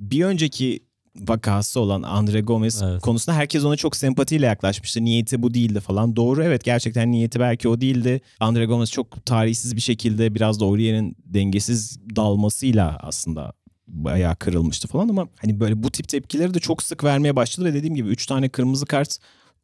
[0.00, 0.80] bir önceki
[1.20, 3.02] vakası olan Andre Gomez Evet.
[3.02, 5.04] konusunda herkes ona çok sempatiyle yaklaşmıştı.
[5.04, 6.16] Niyeti bu değildi falan.
[6.16, 8.20] Doğru evet gerçekten niyeti belki o değildi.
[8.40, 13.52] Andre Gomez çok tarihsiz bir şekilde biraz da Aurier'in dengesiz dalmasıyla aslında
[13.86, 17.74] bayağı kırılmıştı falan ama hani böyle bu tip tepkileri de çok sık vermeye başladı ve
[17.74, 19.18] dediğim gibi 3 tane kırmızı kart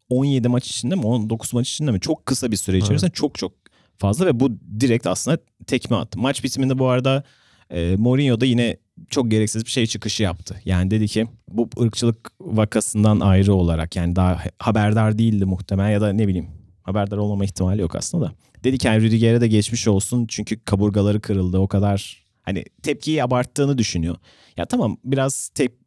[0.09, 3.53] 17 maç içinde mi 19 maç içinde mi çok kısa bir süre içerisinde çok çok
[3.99, 6.19] fazla ve bu direkt aslında tekme attı.
[6.19, 7.25] Maç bitiminde bu arada
[7.71, 8.77] e, Mourinho da yine
[9.11, 10.61] çok gereksiz bir şey çıkışı yaptı.
[10.65, 16.13] Yani dedi ki bu ırkçılık vakasından ayrı olarak yani daha haberdar değildi muhtemelen ya da
[16.13, 16.49] ne bileyim
[16.83, 18.33] haberdar olmama ihtimali yok aslında da.
[18.65, 23.79] Dedi ki yani Rüdiger'e de geçmiş olsun çünkü kaburgaları kırıldı o kadar hani tepkiyi abarttığını
[23.79, 24.17] düşünüyor.
[24.57, 25.79] Ya tamam biraz tep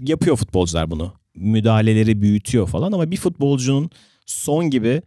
[0.00, 1.12] yapıyor futbolcular bunu.
[1.34, 3.90] Müdahaleleri büyütüyor falan ama bir futbolcunun
[4.26, 5.02] son gibi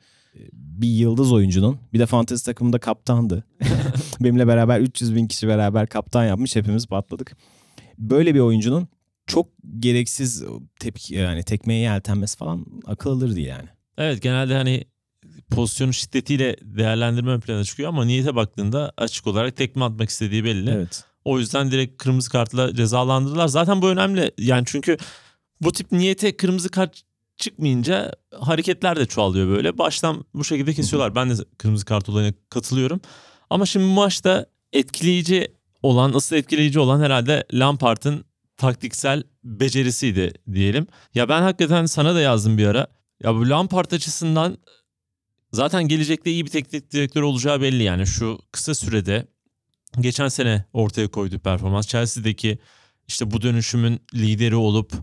[0.54, 3.44] bir yıldız oyuncunun bir de fantezi takımında kaptandı.
[4.20, 7.38] Benimle beraber 300 bin kişi beraber kaptan yapmış hepimiz patladık.
[7.98, 8.88] Böyle bir oyuncunun
[9.28, 9.48] çok
[9.80, 10.44] gereksiz
[10.80, 13.70] tepki yani tekmeye yeltenmesi falan akıl alır değil yani.
[13.98, 14.84] Evet genelde hani
[15.52, 20.70] pozisyonun şiddetiyle değerlendirme ön plana çıkıyor ama niyete baktığında açık olarak tekme atmak istediği belli.
[20.70, 21.04] Evet.
[21.26, 23.48] O yüzden direkt kırmızı kartla cezalandırdılar.
[23.48, 24.32] Zaten bu önemli.
[24.38, 24.98] Yani çünkü
[25.62, 27.02] bu tip niyete kırmızı kart
[27.38, 29.78] çıkmayınca hareketler de çoğalıyor böyle.
[29.78, 31.16] Baştan bu şekilde kesiyorlar.
[31.16, 33.02] Ben de kırmızı kart olayına katılıyorum.
[33.50, 38.26] Ama şimdi bu maçta etkileyici olan, asıl etkileyici olan herhalde Lampard'ın
[38.58, 40.88] taktiksel becerisiydi diyelim.
[41.16, 42.88] Ya ben hakikaten sana da yazdım bir ara.
[43.24, 44.58] Ya bu Lampard açısından
[45.52, 49.28] zaten gelecekte iyi bir teknik direktör olacağı belli yani şu kısa sürede
[50.00, 52.60] geçen sene ortaya koyduğu performans Chelsea'deki
[53.08, 54.94] işte bu dönüşümün lideri olup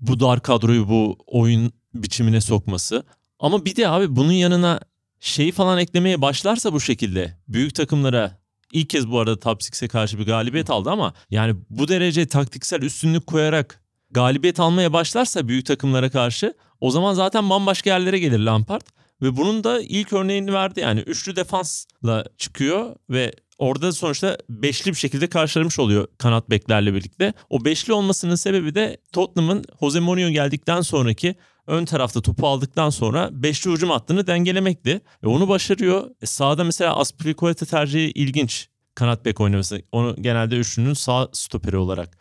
[0.00, 3.04] bu dar kadroyu bu oyun biçimine sokması.
[3.38, 4.80] Ama bir de abi bunun yanına
[5.20, 8.40] şeyi falan eklemeye başlarsa bu şekilde büyük takımlara
[8.72, 12.82] ilk kez bu arada Top 6'e karşı bir galibiyet aldı ama yani bu derece taktiksel
[12.82, 18.82] üstünlük koyarak galibiyet almaya başlarsa büyük takımlara karşı o zaman zaten bambaşka yerlere gelir Lampard.
[19.22, 24.96] Ve bunun da ilk örneğini verdi yani üçlü defansla çıkıyor ve orada sonuçta beşli bir
[24.96, 27.32] şekilde karşılamış oluyor kanat beklerle birlikte.
[27.50, 31.34] O beşli olmasının sebebi de Tottenham'ın Jose Mourinho geldikten sonraki
[31.66, 35.00] ön tarafta topu aldıktan sonra beşli hücum hattını dengelemekti.
[35.24, 36.10] Ve onu başarıyor.
[36.22, 38.68] E sağda mesela Aspilicueta tercihi ilginç.
[38.94, 39.82] Kanat bek oynaması.
[39.92, 42.18] Onu genelde üçlünün sağ stoperi olarak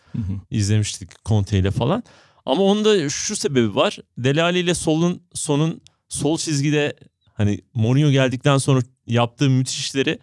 [0.49, 2.03] izlemiştik Conte ile falan.
[2.45, 3.97] Ama onda şu sebebi var.
[4.17, 6.95] Delali ile solun sonun sol çizgide
[7.33, 10.19] hani Mourinho geldikten sonra yaptığı müthiş işleri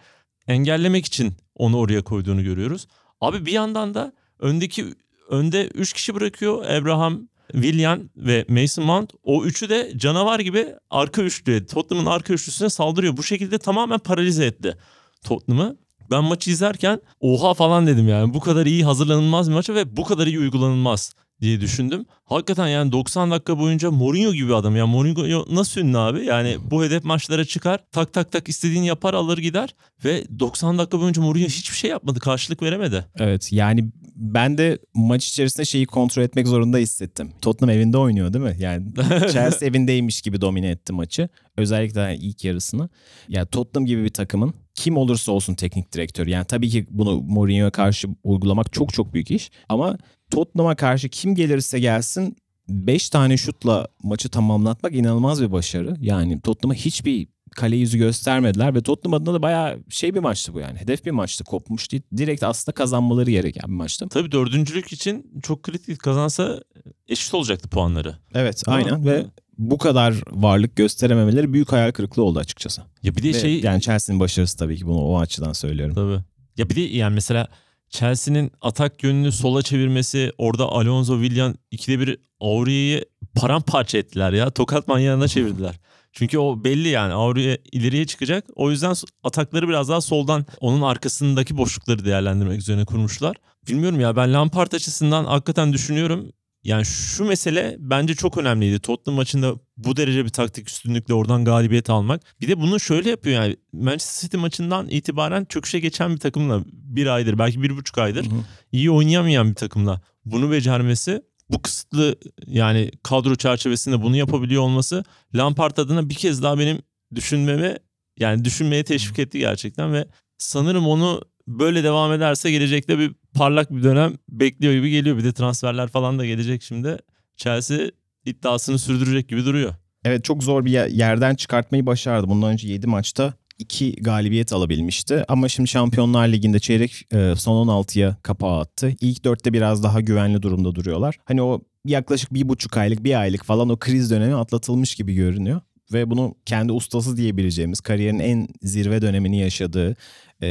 [0.49, 2.87] engellemek için onu oraya koyduğunu görüyoruz.
[3.21, 4.85] Abi bir yandan da öndeki
[5.31, 6.67] önde 3 kişi bırakıyor.
[6.67, 9.11] Abraham, Willian ve Mason Mount.
[9.23, 13.17] O üçü de canavar gibi arka üçlü, Tottenham'ın arka üçlüsüne saldırıyor.
[13.17, 14.77] Bu şekilde tamamen paralize etti
[15.25, 15.77] Tottenham'ı.
[16.11, 18.35] Ben maçı izlerken oha falan dedim yani.
[18.35, 21.15] Bu kadar iyi hazırlanılmaz bir maça ve bu kadar iyi uygulanılmaz.
[21.41, 22.05] Diye düşündüm.
[22.25, 24.77] Hakikaten yani 90 dakika boyunca Mourinho gibi adam.
[24.77, 26.25] Ya Mourinho nasıl ünlü abi?
[26.25, 27.81] Yani bu hedef maçlara çıkar.
[27.93, 29.75] Tak tak tak istediğini yapar alır gider.
[30.05, 32.21] Ve 90 dakika boyunca Mourinho hiçbir şey yapmadı.
[32.21, 33.05] Karşılık veremedi.
[33.19, 37.33] Evet yani ben de maç içerisinde şeyi kontrol etmek zorunda hissettim.
[37.43, 38.57] Tottenham evinde oynuyor değil mi?
[38.59, 38.87] Yani
[39.33, 41.29] Chelsea evindeymiş gibi domine etti maçı.
[41.57, 42.89] Özellikle ilk yarısını.
[43.29, 46.27] Yani Tottenham gibi bir takımın kim olursa olsun teknik direktör.
[46.27, 49.51] Yani tabii ki bunu Mourinho'ya karşı uygulamak çok çok büyük iş.
[49.69, 49.99] Ama
[50.31, 52.37] Tottenham'a karşı kim gelirse gelsin
[52.69, 55.97] 5 tane şutla maçı tamamlatmak inanılmaz bir başarı.
[56.01, 60.61] Yani Tottenham'a hiçbir kale yüzü göstermediler ve Tottenham adına da bayağı şey bir maçtı bu
[60.61, 60.79] yani.
[60.79, 61.45] Hedef bir maçtı.
[61.45, 62.03] Kopmuş değil.
[62.17, 64.09] Direkt aslında kazanmaları gereken bir maçtı.
[64.09, 66.61] Tabii dördüncülük için çok kritik kazansa
[67.09, 68.17] eşit olacaktı puanları.
[68.35, 69.27] Evet Ama- aynen ve
[69.59, 72.83] bu kadar varlık gösterememeleri büyük hayal kırıklığı oldu açıkçası.
[73.03, 75.95] Ya bir de Ve şey yani Chelsea'nin başarısı tabii ki bunu o açıdan söylüyorum.
[75.95, 76.25] Tabii.
[76.57, 77.49] Ya bir de yani mesela
[77.91, 84.51] Chelsea'nin atak yönünü sola çevirmesi orada Alonso Willian ikide bir Aurier'i paramparça ettiler ya.
[84.51, 85.75] Tokat manyağına çevirdiler.
[86.13, 88.45] Çünkü o belli yani Aurier ileriye çıkacak.
[88.55, 88.95] O yüzden
[89.25, 93.37] atakları biraz daha soldan onun arkasındaki boşlukları değerlendirmek üzerine kurmuşlar.
[93.69, 96.33] Bilmiyorum ya ben Lampard açısından hakikaten düşünüyorum.
[96.67, 98.81] Yani şu mesele bence çok önemliydi.
[98.81, 102.23] Tottenham maçında bu derece bir taktik üstünlükle oradan galibiyet almak.
[102.41, 107.07] Bir de bunu şöyle yapıyor yani Manchester City maçından itibaren çöküşe geçen bir takımla bir
[107.07, 108.41] aydır belki bir buçuk aydır Hı hı.
[108.73, 115.77] iyi oynayamayan bir takımla bunu becermesi bu kısıtlı yani kadro çerçevesinde bunu yapabiliyor olması Lampard
[115.77, 116.79] adına bir kez daha benim
[117.15, 117.79] düşünmeme
[118.19, 120.07] yani düşünmeye teşvik etti gerçekten ve
[120.39, 125.17] sanırım onu böyle devam ederse gelecekte bir parlak bir dönem bekliyor gibi geliyor.
[125.19, 126.99] Bir de transferler falan da gelecek şimdi.
[127.37, 127.79] Chelsea
[128.25, 129.75] iddiasını sürdürecek gibi duruyor.
[130.05, 132.29] Evet çok zor bir yer- yerden çıkartmayı başardı.
[132.29, 135.25] Bundan önce 7 maçta 2 galibiyet alabilmişti.
[135.29, 138.93] Ama şimdi Şampiyonlar Ligi'nde çeyrek e, son 16'ya kapağı attı.
[139.01, 141.17] İlk dörtte biraz daha güvenli durumda duruyorlar.
[141.25, 145.61] Hani o yaklaşık bir buçuk aylık, bir aylık falan o kriz dönemi atlatılmış gibi görünüyor.
[145.93, 149.97] Ve bunu kendi ustası diyebileceğimiz, kariyerin en zirve dönemini yaşadığı
[150.43, 150.49] e,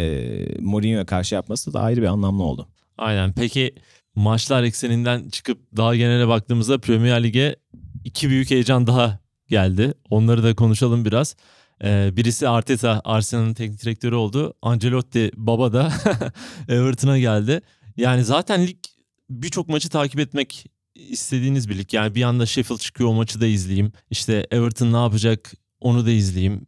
[0.60, 2.68] Mourinho'ya karşı yapması da ayrı bir anlamlı oldu.
[2.98, 3.34] Aynen.
[3.34, 3.76] Peki
[4.16, 7.56] maçlar ekseninden çıkıp daha genele baktığımızda Premier Lig'e
[8.04, 9.94] iki büyük heyecan daha geldi.
[10.10, 11.36] Onları da konuşalım biraz.
[11.84, 14.54] Ee, birisi Arteta, Arsenal'ın teknik direktörü oldu.
[14.62, 15.94] Ancelotti baba da
[16.70, 17.62] Everton'a geldi.
[17.98, 18.78] Yani zaten lig
[19.30, 21.94] birçok maçı takip etmek istediğiniz bir lig.
[21.94, 23.92] Yani bir anda Sheffield çıkıyor o maçı da izleyeyim.
[24.10, 26.68] İşte Everton ne yapacak onu da izleyeyim.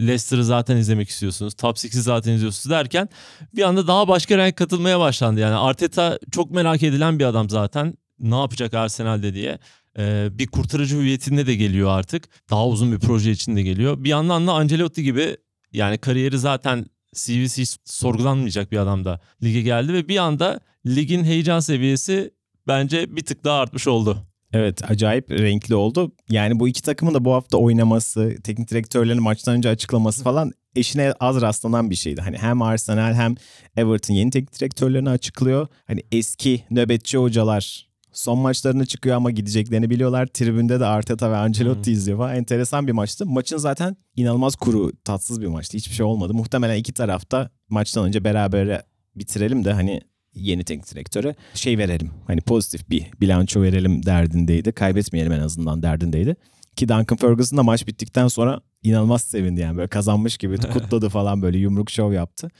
[0.00, 1.54] Leicester'ı zaten izlemek istiyorsunuz.
[1.54, 3.08] Top 6'i zaten izliyorsunuz derken
[3.56, 5.40] bir anda daha başka renk katılmaya başlandı.
[5.40, 7.94] Yani Arteta çok merak edilen bir adam zaten.
[8.20, 9.58] Ne yapacak Arsenal'de diye.
[9.98, 12.28] Ee, bir kurtarıcı hüviyetinde de geliyor artık.
[12.50, 14.04] Daha uzun bir proje için de geliyor.
[14.04, 15.36] Bir yandan da Ancelotti gibi
[15.72, 21.24] yani kariyeri zaten CV'si hiç sorgulanmayacak bir adam da lige geldi ve bir anda ligin
[21.24, 22.30] heyecan seviyesi
[22.66, 24.27] bence bir tık daha artmış oldu.
[24.52, 26.12] Evet acayip renkli oldu.
[26.30, 31.12] Yani bu iki takımın da bu hafta oynaması, teknik direktörlerin maçtan önce açıklaması falan eşine
[31.20, 32.20] az rastlanan bir şeydi.
[32.20, 33.34] Hani hem Arsenal hem
[33.76, 35.66] Everton yeni teknik direktörlerini açıklıyor.
[35.86, 40.26] Hani eski nöbetçi hocalar son maçlarına çıkıyor ama gideceklerini biliyorlar.
[40.26, 42.36] Tribünde de Arteta ve Ancelotti izliyor falan.
[42.36, 43.26] Enteresan bir maçtı.
[43.26, 45.76] Maçın zaten inanılmaz kuru, tatsız bir maçtı.
[45.76, 46.34] Hiçbir şey olmadı.
[46.34, 48.82] Muhtemelen iki tarafta maçtan önce beraber
[49.16, 50.00] bitirelim de hani
[50.34, 52.10] yeni teknik direktöre şey verelim.
[52.26, 54.72] Hani pozitif bir bilanço verelim derdindeydi.
[54.72, 56.36] Kaybetmeyelim en azından derdindeydi.
[56.76, 61.42] Ki Duncan Ferguson da maç bittikten sonra inanılmaz sevindi yani böyle kazanmış gibi kutladı falan
[61.42, 62.50] böyle yumruk şov yaptı.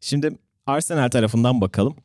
[0.00, 1.96] Şimdi Arsenal tarafından bakalım.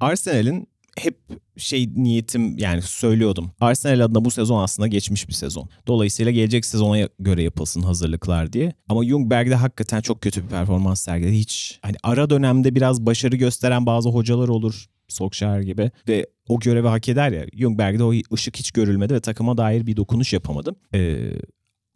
[0.00, 1.18] Arsenal'in hep
[1.56, 3.50] şey niyetim yani söylüyordum.
[3.60, 5.68] Arsenal adına bu sezon aslında geçmiş bir sezon.
[5.86, 8.72] Dolayısıyla gelecek sezona göre yapılsın hazırlıklar diye.
[8.88, 11.36] Ama Ljungberg'de hakikaten çok kötü bir performans sergiledi.
[11.36, 14.86] Hiç hani ara dönemde biraz başarı gösteren bazı hocalar olur.
[15.08, 17.46] Solskjaer gibi ve o görevi hak eder ya.
[17.54, 20.76] Ljungberg'de o ışık hiç görülmedi ve takıma dair bir dokunuş yapamadı.
[20.94, 21.32] Ee,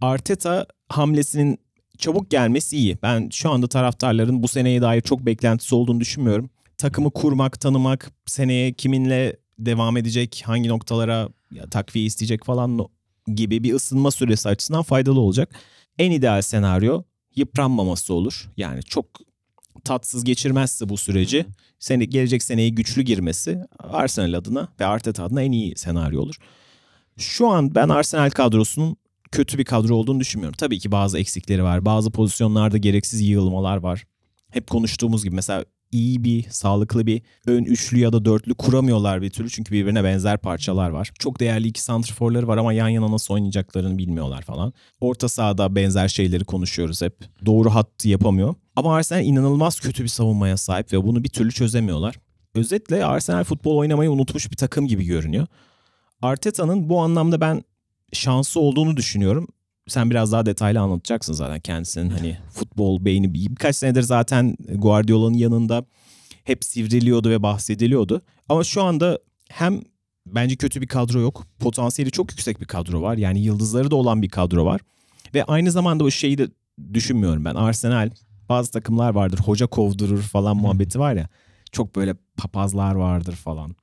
[0.01, 1.59] Arteta hamlesinin
[1.99, 2.99] çabuk gelmesi iyi.
[3.03, 6.51] Ben şu anda taraftarların bu seneye dair çok beklentisi olduğunu düşünmüyorum.
[6.79, 12.89] Takımı kurmak, tanımak, seneye kiminle devam edecek, hangi noktalara ya, takviye isteyecek falan
[13.35, 15.55] gibi bir ısınma süresi açısından faydalı olacak.
[15.99, 17.03] En ideal senaryo
[17.37, 18.49] yıpranmaması olur.
[18.57, 19.07] Yani çok
[19.85, 21.47] tatsız geçirmezse bu süreci
[21.79, 26.37] sene, gelecek seneye güçlü girmesi Arsenal adına ve Arteta adına en iyi senaryo olur.
[27.17, 28.97] Şu an ben Arsenal kadrosunun
[29.33, 30.57] kötü bir kadro olduğunu düşünmüyorum.
[30.57, 31.85] Tabii ki bazı eksikleri var.
[31.85, 34.07] Bazı pozisyonlarda gereksiz yığılmalar var.
[34.51, 39.31] Hep konuştuğumuz gibi mesela iyi bir, sağlıklı bir ön üçlü ya da dörtlü kuramıyorlar bir
[39.31, 39.51] türlü.
[39.51, 41.11] Çünkü birbirine benzer parçalar var.
[41.19, 44.73] Çok değerli iki santrforları var ama yan yana nasıl oynayacaklarını bilmiyorlar falan.
[45.01, 47.15] Orta sahada benzer şeyleri konuşuyoruz hep.
[47.47, 48.55] Doğru hattı yapamıyor.
[48.77, 52.17] Ama Arsenal inanılmaz kötü bir savunmaya sahip ve bunu bir türlü çözemiyorlar.
[52.55, 55.47] Özetle Arsenal futbol oynamayı unutmuş bir takım gibi görünüyor.
[56.23, 57.65] Arteta'nın bu anlamda ben
[58.13, 59.49] şanslı olduğunu düşünüyorum.
[59.89, 65.85] Sen biraz daha detaylı anlatacaksın zaten kendisinin hani futbol beyni birkaç senedir zaten Guardiola'nın yanında
[66.45, 68.23] hep sivriliyordu ve bahsediliyordu.
[68.49, 69.19] Ama şu anda
[69.49, 69.81] hem
[70.27, 71.47] bence kötü bir kadro yok.
[71.59, 73.17] Potansiyeli çok yüksek bir kadro var.
[73.17, 74.81] Yani yıldızları da olan bir kadro var.
[75.35, 76.49] Ve aynı zamanda o şeyi de
[76.95, 77.55] düşünmüyorum ben.
[77.55, 78.11] Arsenal
[78.49, 79.39] bazı takımlar vardır.
[79.39, 81.29] Hoca kovdurur falan muhabbeti var ya.
[81.73, 83.77] Çok böyle papazlar vardır falan.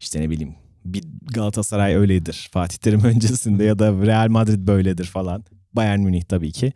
[0.00, 0.54] İşte ne bileyim
[0.84, 2.48] bir Galatasaray öyledir.
[2.52, 5.44] Fatih Terim öncesinde ya da Real Madrid böyledir falan.
[5.72, 6.72] Bayern Münih tabii ki.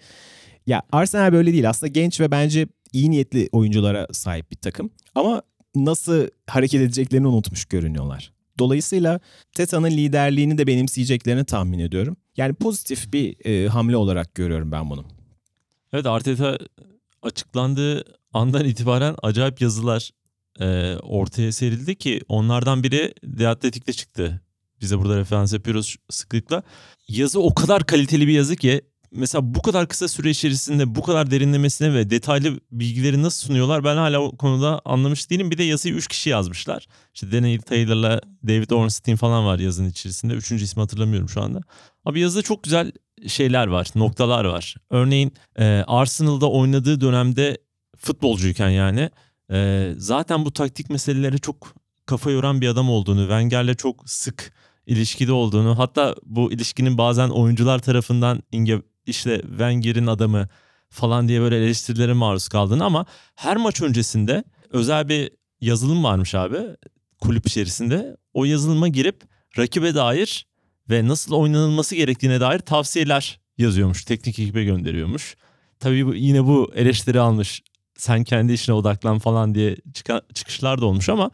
[0.66, 1.68] Ya Arsenal böyle değil.
[1.70, 4.90] Aslında genç ve bence iyi niyetli oyunculara sahip bir takım.
[5.14, 5.42] Ama
[5.74, 8.32] nasıl hareket edeceklerini unutmuş görünüyorlar.
[8.58, 9.20] Dolayısıyla
[9.54, 12.16] Teta'nın liderliğini de benimseyeceklerini tahmin ediyorum.
[12.36, 15.04] Yani pozitif bir e, hamle olarak görüyorum ben bunu.
[15.92, 16.58] Evet Arteta
[17.22, 20.10] açıklandığı andan itibaren acayip yazılar
[20.60, 24.40] e, ortaya serildi ki onlardan biri The Athletic'te çıktı.
[24.80, 26.62] Bize burada referans yapıyoruz sıklıkla.
[27.08, 28.82] Yazı o kadar kaliteli bir yazı ki
[29.14, 33.96] mesela bu kadar kısa süre içerisinde bu kadar derinlemesine ve detaylı bilgileri nasıl sunuyorlar ben
[33.96, 35.50] hala o konuda anlamış değilim.
[35.50, 36.86] Bir de yazıyı 3 kişi yazmışlar.
[37.14, 40.34] İşte Daniel Taylor'la David Ornstein falan var yazının içerisinde.
[40.34, 41.60] Üçüncü ismi hatırlamıyorum şu anda.
[42.04, 42.92] Abi yazıda çok güzel
[43.26, 44.74] şeyler var, noktalar var.
[44.90, 47.58] Örneğin e, Arsenal'da oynadığı dönemde
[47.96, 49.10] futbolcuyken yani
[49.50, 51.74] e, zaten bu taktik meseleleri çok
[52.06, 54.52] kafa yoran bir adam olduğunu, Wenger'le çok sık
[54.86, 60.48] ilişkide olduğunu, hatta bu ilişkinin bazen oyuncular tarafından Inge işte Wenger'in adamı
[60.90, 65.30] falan diye böyle eleştirilere maruz kaldığını ama her maç öncesinde özel bir
[65.60, 66.58] yazılım varmış abi
[67.20, 68.16] kulüp içerisinde.
[68.34, 69.22] O yazılıma girip
[69.58, 70.46] rakibe dair
[70.90, 74.04] ve nasıl oynanılması gerektiğine dair tavsiyeler yazıyormuş.
[74.04, 75.36] Teknik ekibe gönderiyormuş.
[75.80, 77.62] Tabii bu, yine bu eleştiri almış.
[77.98, 81.30] Sen kendi işine odaklan falan diye çıkan, çıkışlar da olmuş ama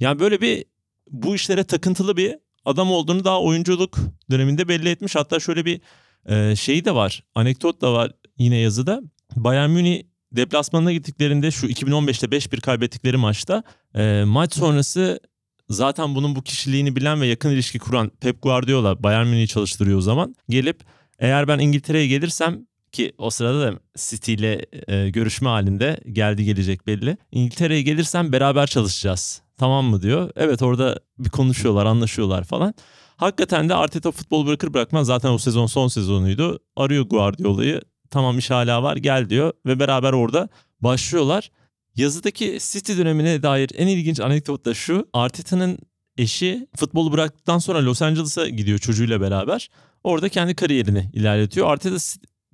[0.00, 0.64] yani böyle bir
[1.10, 3.98] bu işlere takıntılı bir adam olduğunu daha oyunculuk
[4.30, 5.16] döneminde belli etmiş.
[5.16, 5.80] Hatta şöyle bir
[6.26, 7.24] e, şeyi de var.
[7.34, 9.02] Anekdot da var yine yazıda.
[9.36, 13.62] Bayern Münih deplasmanına gittiklerinde şu 2015'te 5-1 kaybettikleri maçta
[13.94, 15.20] e, maç sonrası
[15.68, 20.00] zaten bunun bu kişiliğini bilen ve yakın ilişki kuran Pep Guardiola Bayern Münih'i çalıştırıyor o
[20.00, 20.34] zaman.
[20.48, 20.80] Gelip
[21.18, 26.86] eğer ben İngiltere'ye gelirsem ki o sırada da City ile e, görüşme halinde geldi gelecek
[26.86, 27.16] belli.
[27.32, 29.42] İngiltere'ye gelirsem beraber çalışacağız.
[29.58, 30.30] Tamam mı diyor.
[30.36, 32.74] Evet orada bir konuşuyorlar, anlaşıyorlar falan.
[33.16, 36.58] Hakikaten de Arteta futbol bırakır bırakmaz zaten o sezon son sezonuydu.
[36.76, 37.80] Arıyor Guardiola'yı.
[38.10, 40.48] Tamam iş hala var gel diyor ve beraber orada
[40.80, 41.50] başlıyorlar.
[41.96, 45.08] Yazıdaki City dönemine dair en ilginç anekdot da şu.
[45.12, 45.78] Arteta'nın
[46.18, 49.70] eşi futbolu bıraktıktan sonra Los Angeles'a gidiyor çocuğuyla beraber.
[50.04, 51.70] Orada kendi kariyerini ilerletiyor.
[51.70, 51.98] Arteta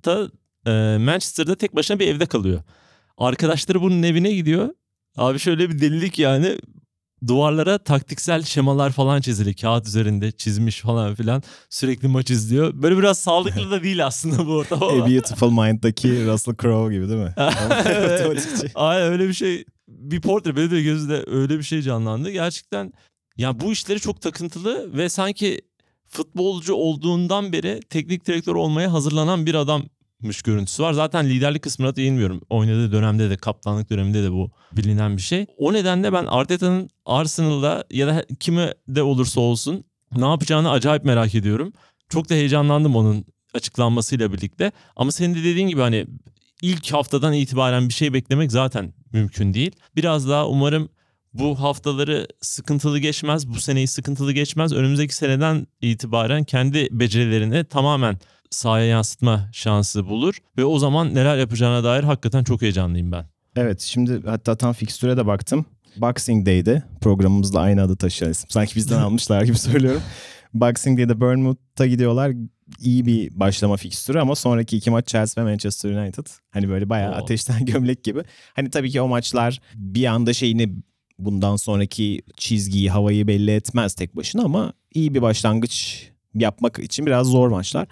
[0.05, 0.31] da
[0.65, 2.61] e, Manchester'da tek başına bir evde kalıyor.
[3.17, 4.69] Arkadaşları bunun evine gidiyor.
[5.17, 6.57] Abi şöyle bir delilik yani
[7.27, 9.55] duvarlara taktiksel şemalar falan çizili.
[9.55, 11.43] Kağıt üzerinde çizmiş falan filan.
[11.69, 12.73] Sürekli maç izliyor.
[12.81, 15.03] Böyle biraz sağlıklı da değil aslında bu ortam ama.
[15.03, 17.33] A Beautiful Mind'daki Russell Crowe gibi değil mi?
[17.85, 18.65] evet.
[18.75, 19.65] Aynen öyle bir şey.
[19.87, 22.29] Bir portre benim de gözümde öyle bir şey canlandı.
[22.29, 22.93] Gerçekten
[23.37, 25.61] ya bu işleri çok takıntılı ve sanki
[26.11, 30.93] futbolcu olduğundan beri teknik direktör olmaya hazırlanan bir adammış görüntüsü var.
[30.93, 32.41] Zaten liderlik kısmına değinmiyorum.
[32.49, 35.45] Oynadığı dönemde de kaptanlık döneminde de bu bilinen bir şey.
[35.57, 39.83] O nedenle ben Arteta'nın Arsenal'da ya da kime de olursa olsun
[40.15, 41.73] ne yapacağını acayip merak ediyorum.
[42.09, 44.71] Çok da heyecanlandım onun açıklanmasıyla birlikte.
[44.95, 46.05] Ama senin de dediğin gibi hani
[46.61, 49.71] ilk haftadan itibaren bir şey beklemek zaten mümkün değil.
[49.95, 50.89] Biraz daha umarım
[51.33, 54.73] bu haftaları sıkıntılı geçmez, bu seneyi sıkıntılı geçmez.
[54.73, 60.37] Önümüzdeki seneden itibaren kendi becerilerini tamamen sahaya yansıtma şansı bulur.
[60.57, 63.25] Ve o zaman neler yapacağına dair hakikaten çok heyecanlıyım ben.
[63.55, 65.65] Evet şimdi hatta tam fikstüre de baktım.
[65.97, 68.49] Boxing Day'de programımızla aynı adı taşıyan isim.
[68.49, 70.01] Sanki bizden almışlar gibi söylüyorum.
[70.53, 72.31] Boxing Day'de Bournemouth'a gidiyorlar.
[72.79, 76.25] İyi bir başlama fikstürü ama sonraki iki maç Chelsea ve Manchester United.
[76.51, 77.15] Hani böyle bayağı Oo.
[77.15, 78.23] ateşten gömlek gibi.
[78.55, 80.75] Hani tabii ki o maçlar bir anda şeyini
[81.25, 87.27] bundan sonraki çizgiyi, havayı belli etmez tek başına ama iyi bir başlangıç yapmak için biraz
[87.27, 87.87] zor maçlar.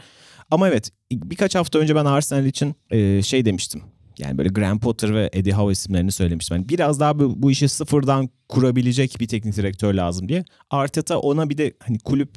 [0.51, 3.81] Ama evet birkaç hafta önce ben Arsenal için e, şey demiştim.
[4.19, 6.57] Yani böyle Graham Potter ve Eddie Howe isimlerini söylemiştim.
[6.57, 10.45] Yani biraz daha bu, bu işi sıfırdan kurabilecek bir teknik direktör lazım diye.
[10.69, 12.29] Arteta ona bir de hani kulüp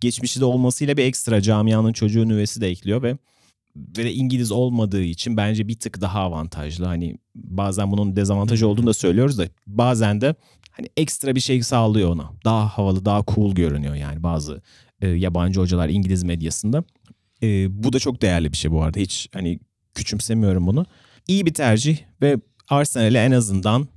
[0.00, 3.16] geçmişi de olmasıyla bir ekstra camianın çocuğu nüvesi de ekliyor ve
[3.76, 6.86] ve İngiliz olmadığı için bence bir tık daha avantajlı.
[6.86, 10.34] Hani bazen bunun dezavantajı olduğunu da söylüyoruz da bazen de
[10.70, 12.30] hani ekstra bir şey sağlıyor ona.
[12.44, 14.62] Daha havalı, daha cool görünüyor yani bazı
[15.00, 16.84] e, yabancı hocalar İngiliz medyasında.
[17.42, 19.00] E, bu da çok değerli bir şey bu arada.
[19.00, 19.60] Hiç hani
[19.94, 20.86] küçümsemiyorum bunu.
[21.28, 22.36] İyi bir tercih ve
[22.68, 23.88] Arsenal'e en azından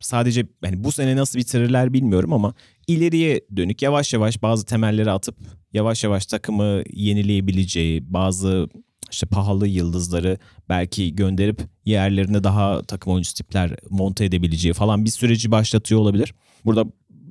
[0.00, 2.54] sadece hani bu sene nasıl bitirirler bilmiyorum ama
[2.86, 5.36] ileriye dönük yavaş yavaş bazı temelleri atıp
[5.72, 8.68] yavaş yavaş takımı yenileyebileceği bazı
[9.10, 10.38] işte pahalı yıldızları
[10.68, 16.34] belki gönderip yerlerine daha takım oyuncu tipler monte edebileceği falan bir süreci başlatıyor olabilir.
[16.64, 16.84] Burada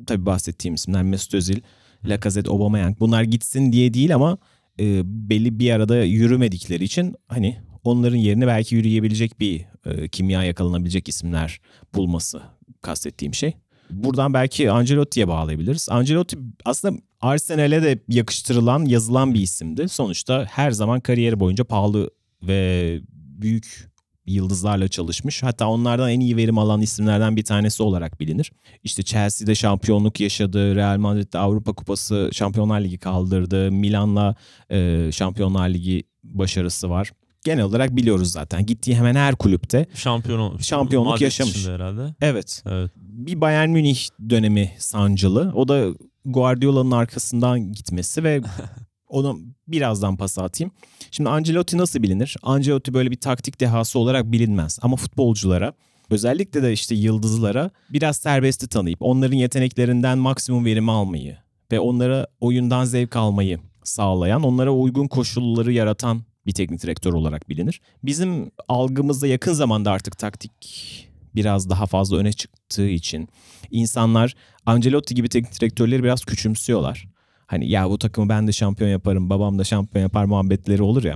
[0.08, 1.62] tabii bahsettiğim isimler Mesut Özil,
[2.06, 4.38] Lacazette, Aubameyang bunlar gitsin diye değil ama
[4.80, 11.10] e, belli bir arada yürümedikleri için hani onların yerine belki yürüyebilecek bir e, kimya yakalanabilecek
[11.10, 11.62] isimler
[11.96, 12.42] bulması
[12.82, 13.54] kastettiğim şey.
[13.90, 15.88] Buradan belki Ancelotti'ye bağlayabiliriz.
[15.90, 19.90] Ancelotti aslında Arsenal'e de yakıştırılan, yazılan bir isimdi.
[19.90, 22.10] Sonuçta her zaman kariyeri boyunca pahalı
[22.44, 23.90] ve büyük
[24.26, 25.44] yıldızlarla çalışmış.
[25.44, 28.52] Hatta onlardan en iyi verim alan isimlerden bir tanesi olarak bilinir.
[28.84, 34.36] İşte Chelsea'de şampiyonluk yaşadı, Real Madrid'de Avrupa Kupası Şampiyonlar Ligi kaldırdı, Milan'la
[34.72, 37.12] e, Şampiyonlar Ligi başarısı var.
[37.46, 38.66] Genel olarak biliyoruz zaten.
[38.66, 40.58] Gittiği hemen her kulüpte Şampiyon.
[40.58, 41.68] Şampiyonluk yaşamış.
[41.68, 42.16] herhalde.
[42.22, 42.92] evet Evet.
[42.96, 45.52] bir Bayern Münih dönemi sancılı.
[45.56, 45.86] O da
[46.26, 48.42] Guardiola'nın arkasından gitmesi ve
[49.08, 50.72] onu birazdan pas atayım.
[51.12, 52.36] Şimdi Ancelotti nasıl bilinir?
[52.44, 54.80] Ancelotti böyle bir taktik dehası olarak bilinmez.
[54.82, 55.74] Ama futbolculara
[56.10, 61.38] özellikle de işte yıldızlara biraz serbesti tanıyıp onların yeteneklerinden maksimum verimi almayı
[61.72, 67.82] ve onlara oyundan zevk almayı sağlayan, onlara uygun koşulları yaratan bir teknik direktör olarak bilinir.
[68.04, 73.30] Bizim algımızda yakın zamanda artık taktik biraz daha fazla öne çıktığı için
[73.72, 74.36] insanlar
[74.66, 77.08] Ancelotti gibi teknik direktörleri biraz küçümsüyorlar.
[77.48, 81.16] Hani ya bu takımı ben de şampiyon yaparım, babam da şampiyon yapar muhabbetleri olur ya.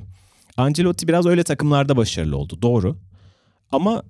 [0.58, 2.62] Ancelotti biraz öyle takımlarda başarılı oldu.
[2.62, 2.98] Doğru.
[3.72, 4.04] Ama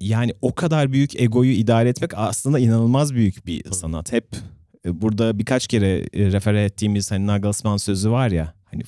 [0.00, 4.12] yani o kadar büyük egoyu idare etmek aslında inanılmaz büyük bir sanat.
[4.12, 4.26] Hep
[4.86, 8.54] e, burada birkaç kere e, refere ettiğimiz hani Nagelsmann sözü var ya.
[8.64, 8.82] Hani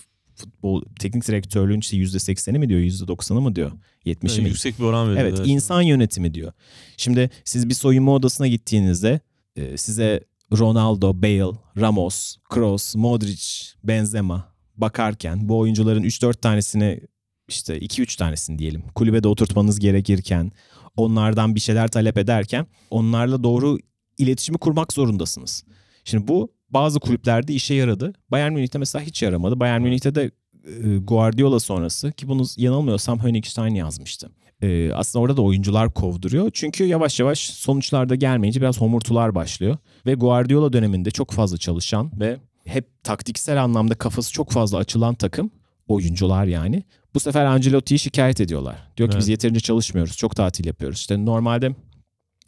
[0.44, 3.72] futbol teknik direktörlüğün işte %80'i mi diyor, %90'ı mı diyor,
[4.06, 4.48] 70'i mi?
[4.48, 5.28] Yüksek bir oran veriyor.
[5.28, 6.52] Evet, insan yönetimi diyor.
[6.96, 9.20] Şimdi siz bir soyunma odasına gittiğinizde
[9.56, 10.24] e, size
[10.58, 13.44] Ronaldo, Bale, Ramos, Kroos, Modric,
[13.84, 17.00] Benzema bakarken bu oyuncuların 3-4 tanesini
[17.48, 20.52] işte 2-3 tanesini diyelim kulübede oturtmanız gerekirken
[20.96, 23.78] onlardan bir şeyler talep ederken onlarla doğru
[24.18, 25.64] iletişimi kurmak zorundasınız.
[26.04, 28.12] Şimdi bu bazı kulüplerde işe yaradı.
[28.30, 29.60] Bayern Münih'te mesela hiç yaramadı.
[29.60, 30.30] Bayern Münih'te de
[30.64, 34.28] e, Guardiola sonrası ki bunu yanılmıyorsam Honigstein yazmıştı.
[34.62, 36.50] E, aslında orada da oyuncular kovduruyor.
[36.52, 39.76] Çünkü yavaş yavaş sonuçlarda gelmeyince biraz homurtular başlıyor.
[40.06, 45.50] Ve Guardiola döneminde çok fazla çalışan ve hep taktiksel anlamda kafası çok fazla açılan takım
[45.88, 46.82] oyuncular yani.
[47.14, 48.76] Bu sefer Ancelotti'yi şikayet ediyorlar.
[48.96, 49.20] Diyor ki Evet.
[49.20, 50.16] biz yeterince çalışmıyoruz.
[50.16, 50.98] Çok tatil yapıyoruz.
[50.98, 51.74] İşte normalde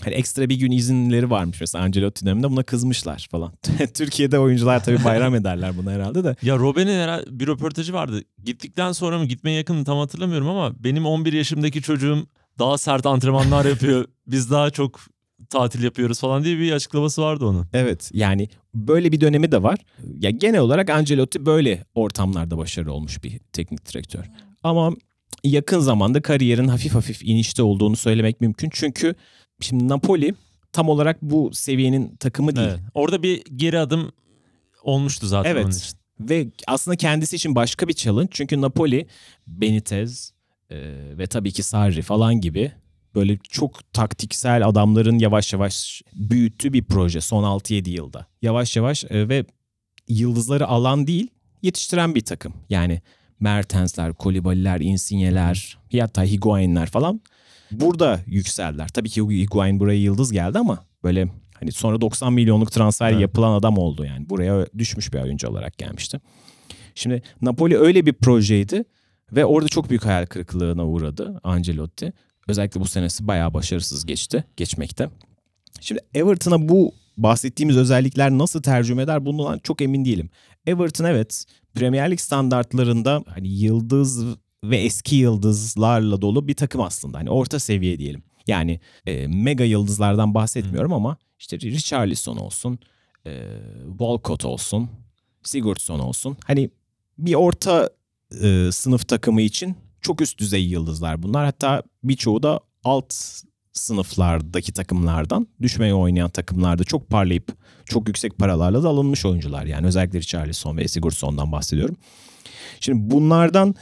[0.05, 3.53] hani ekstra bir gün izinleri varmış mesela Ancelotti döneminde buna kızmışlar falan.
[3.95, 6.37] Türkiye'de oyuncular tabii bayram ederler buna herhalde de.
[6.43, 8.23] Ya Robben'in herhalde bir röportajı vardı.
[8.45, 12.27] Gittikten sonra mı gitmeye yakın mı tam hatırlamıyorum ama benim 11 yaşımdaki çocuğum
[12.59, 14.05] daha sert antrenmanlar yapıyor.
[14.27, 15.01] Biz daha çok
[15.51, 17.67] tatil yapıyoruz falan diye bir açıklaması vardı onun.
[17.73, 19.79] Evet yani böyle bir dönemi de var.
[20.21, 24.25] Ya genel olarak Ancelotti böyle ortamlarda başarılı olmuş bir teknik direktör.
[24.63, 24.93] Ama
[25.45, 28.71] yakın zamanda kariyerin hafif hafif inişte olduğunu söylemek mümkün.
[28.73, 29.15] Çünkü
[29.61, 30.35] şimdi Napoli
[30.73, 32.69] tam olarak bu seviyenin takımı değil.
[32.69, 32.81] Evet.
[32.95, 34.13] Orada bir geri adım
[34.83, 35.65] olmuştu zaten Evet.
[35.65, 35.99] onun için.
[36.21, 38.29] Ve aslında kendisi için başka bir challenge.
[38.31, 39.07] Çünkü Napoli,
[39.47, 40.33] Benitez
[40.71, 40.77] e,
[41.19, 42.73] ve tabii ki Sarri falan gibi
[43.15, 48.27] böyle çok taktiksel adamların yavaş yavaş büyüttüğü bir proje son 6-7 yılda.
[48.43, 49.45] Yavaş yavaş e, ve
[50.09, 51.29] yıldızları alan değil
[51.63, 52.55] yetiştiren bir takım.
[52.71, 53.03] Yani
[53.41, 57.21] Mertensler, Kolibaliler, Insigne'ler, hatta Higuain'ler falan
[57.81, 58.89] burada yükseldiler.
[58.89, 61.29] Tabii ki Higuain buraya yıldız geldi ama böyle
[61.61, 63.21] hani sonra 90 milyonluk transfer Evet.
[63.21, 64.29] yapılan adam oldu yani.
[64.29, 66.21] Buraya düşmüş bir oyuncu olarak gelmişti.
[66.95, 68.85] Şimdi Napoli öyle bir projeydi
[69.33, 72.13] ve orada çok büyük hayal kırıklığına uğradı Ancelotti.
[72.49, 75.11] Özellikle bu senesi bayağı başarısız geçti, geçmekte.
[75.81, 80.31] Şimdi Everton'a bu bahsettiğimiz özellikler nasıl tercüme eder bundan çok emin değilim.
[80.67, 81.45] Everton evet
[81.75, 84.25] Premier Lig standartlarında hani yıldız
[84.71, 87.19] ve eski yıldızlarla dolu bir takım aslında.
[87.19, 88.23] Hani orta seviye diyelim.
[88.47, 92.79] Yani e, mega yıldızlardan bahsetmiyorum ama işte Richarlison olsun,
[93.27, 93.43] e,
[93.89, 94.91] Walcott olsun,
[95.43, 96.37] Sigurdsson olsun.
[96.45, 96.71] Hani
[97.19, 97.91] bir orta
[98.43, 101.45] e, sınıf takımı için çok üst düzey yıldızlar bunlar.
[101.45, 103.15] Hatta birçoğu da alt
[103.73, 107.53] sınıflardaki takımlardan düşmeye oynayan takımlarda çok parlayıp
[107.85, 109.65] çok yüksek paralarla da alınmış oyuncular.
[109.65, 111.97] Yani özellikle Richarlison ve Sigurdsson'dan bahsediyorum.
[112.81, 113.75] Şimdi bunlardan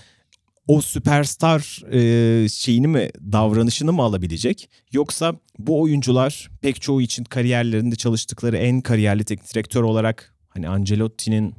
[0.67, 7.97] o süperstar e, şeyini mi davranışını mı alabilecek yoksa bu oyuncular pek çoğu için kariyerlerinde
[7.97, 11.55] çalıştıkları en kariyerli teknik direktör olarak hani Ancelotti'nin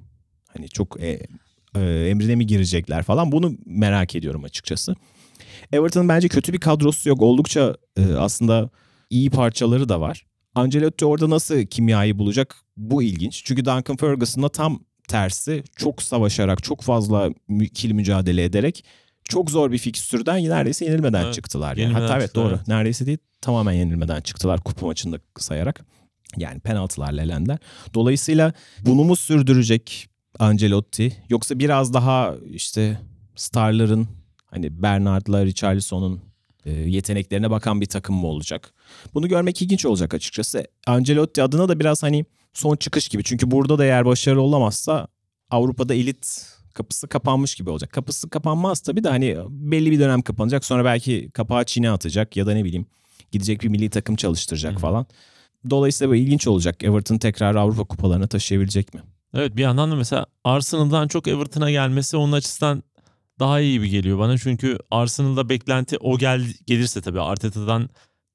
[0.47, 1.19] hani çok e,
[1.75, 4.95] e, emrine mi girecekler falan bunu merak ediyorum açıkçası.
[5.71, 7.21] Everton'ın bence kötü bir kadrosu yok.
[7.21, 8.69] Oldukça e, aslında
[9.09, 10.25] iyi parçaları da var.
[10.55, 12.55] Ancelotti orada nasıl kimyayı bulacak?
[12.77, 13.41] Bu ilginç.
[13.45, 18.85] Çünkü Duncan Ferguson'la tam tersi çok savaşarak, çok fazla ikili mücadele ederek
[19.23, 21.77] çok zor bir fikstürden neredeyse yenilmeden Evet, çıktılar.
[21.77, 21.93] Yani.
[21.93, 22.55] Hatta evet doğru.
[22.55, 22.67] evet.
[22.67, 25.85] Neredeyse değil tamamen yenilmeden çıktılar kupa maçında sayarak.
[26.37, 27.57] Yani penaltılarla elendiler.
[27.93, 28.53] Dolayısıyla
[28.85, 30.07] bunu mu sürdürecek
[30.39, 32.99] Ancelotti yoksa biraz daha işte
[33.35, 34.07] starların
[34.45, 36.21] hani Bernard'la Richarlison'un
[36.65, 38.73] e, yeteneklerine bakan bir takım mı olacak?
[39.13, 40.67] Bunu görmek ilginç olacak açıkçası.
[40.87, 43.23] Ancelotti adına da biraz hani son çıkış gibi.
[43.23, 45.07] Çünkü burada da eğer başarılı olamazsa
[45.49, 47.91] Avrupa'da elit kapısı kapanmış gibi olacak.
[47.91, 50.65] Kapısı kapanmaz tabii de hani belli bir dönem kapanacak.
[50.65, 52.85] Sonra belki kapağı Çin'e atacak ya da ne bileyim
[53.31, 54.79] gidecek bir milli takım çalıştıracak Hı.
[54.79, 55.05] falan.
[55.69, 56.83] Dolayısıyla böyle ilginç olacak.
[56.83, 59.01] Everton tekrar Avrupa kupalarına taşıyabilecek mi?
[59.33, 62.83] Evet bir yandan da mesela Arsenal'dan çok Everton'a gelmesi onun açısından
[63.39, 64.37] daha iyi bir geliyor bana.
[64.37, 67.89] Çünkü Arsenal'da beklenti o gel gelirse tabii Arteta'dan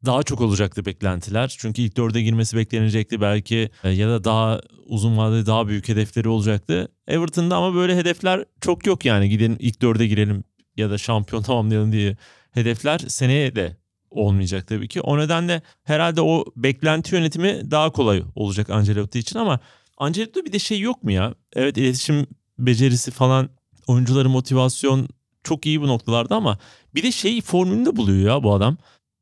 [0.04, 1.56] daha çok olacaktı beklentiler.
[1.58, 6.28] Çünkü ilk dörde girmesi beklenecekti belki e, ya da daha uzun vadede daha büyük hedefleri
[6.28, 6.88] olacaktı.
[7.08, 10.44] Everton'da ama böyle hedefler çok yok yani gidelim ilk dörde girelim
[10.76, 12.16] ya da şampiyon tamamlayalım diye
[12.50, 13.76] hedefler seneye de
[14.10, 15.00] olmayacak tabii ki.
[15.00, 19.60] O nedenle herhalde o beklenti yönetimi daha kolay olacak Ancelotti için ama
[19.98, 21.34] Ancelotti'de bir de şey yok mu ya?
[21.52, 22.26] Evet iletişim
[22.58, 23.48] becerisi falan
[23.86, 25.08] oyuncuları motivasyon
[25.44, 26.58] çok iyi bu noktalarda ama
[26.94, 28.76] bir de şey formülünü de buluyor ya bu adam.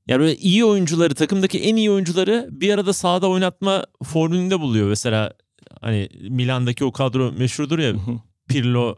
[0.09, 4.89] Yani böyle iyi oyuncuları takımdaki en iyi oyuncuları bir arada sahada oynatma formülünde buluyor.
[4.89, 5.33] Mesela
[5.81, 7.93] hani Milan'daki o kadro meşhurdur ya
[8.49, 8.97] Pirlo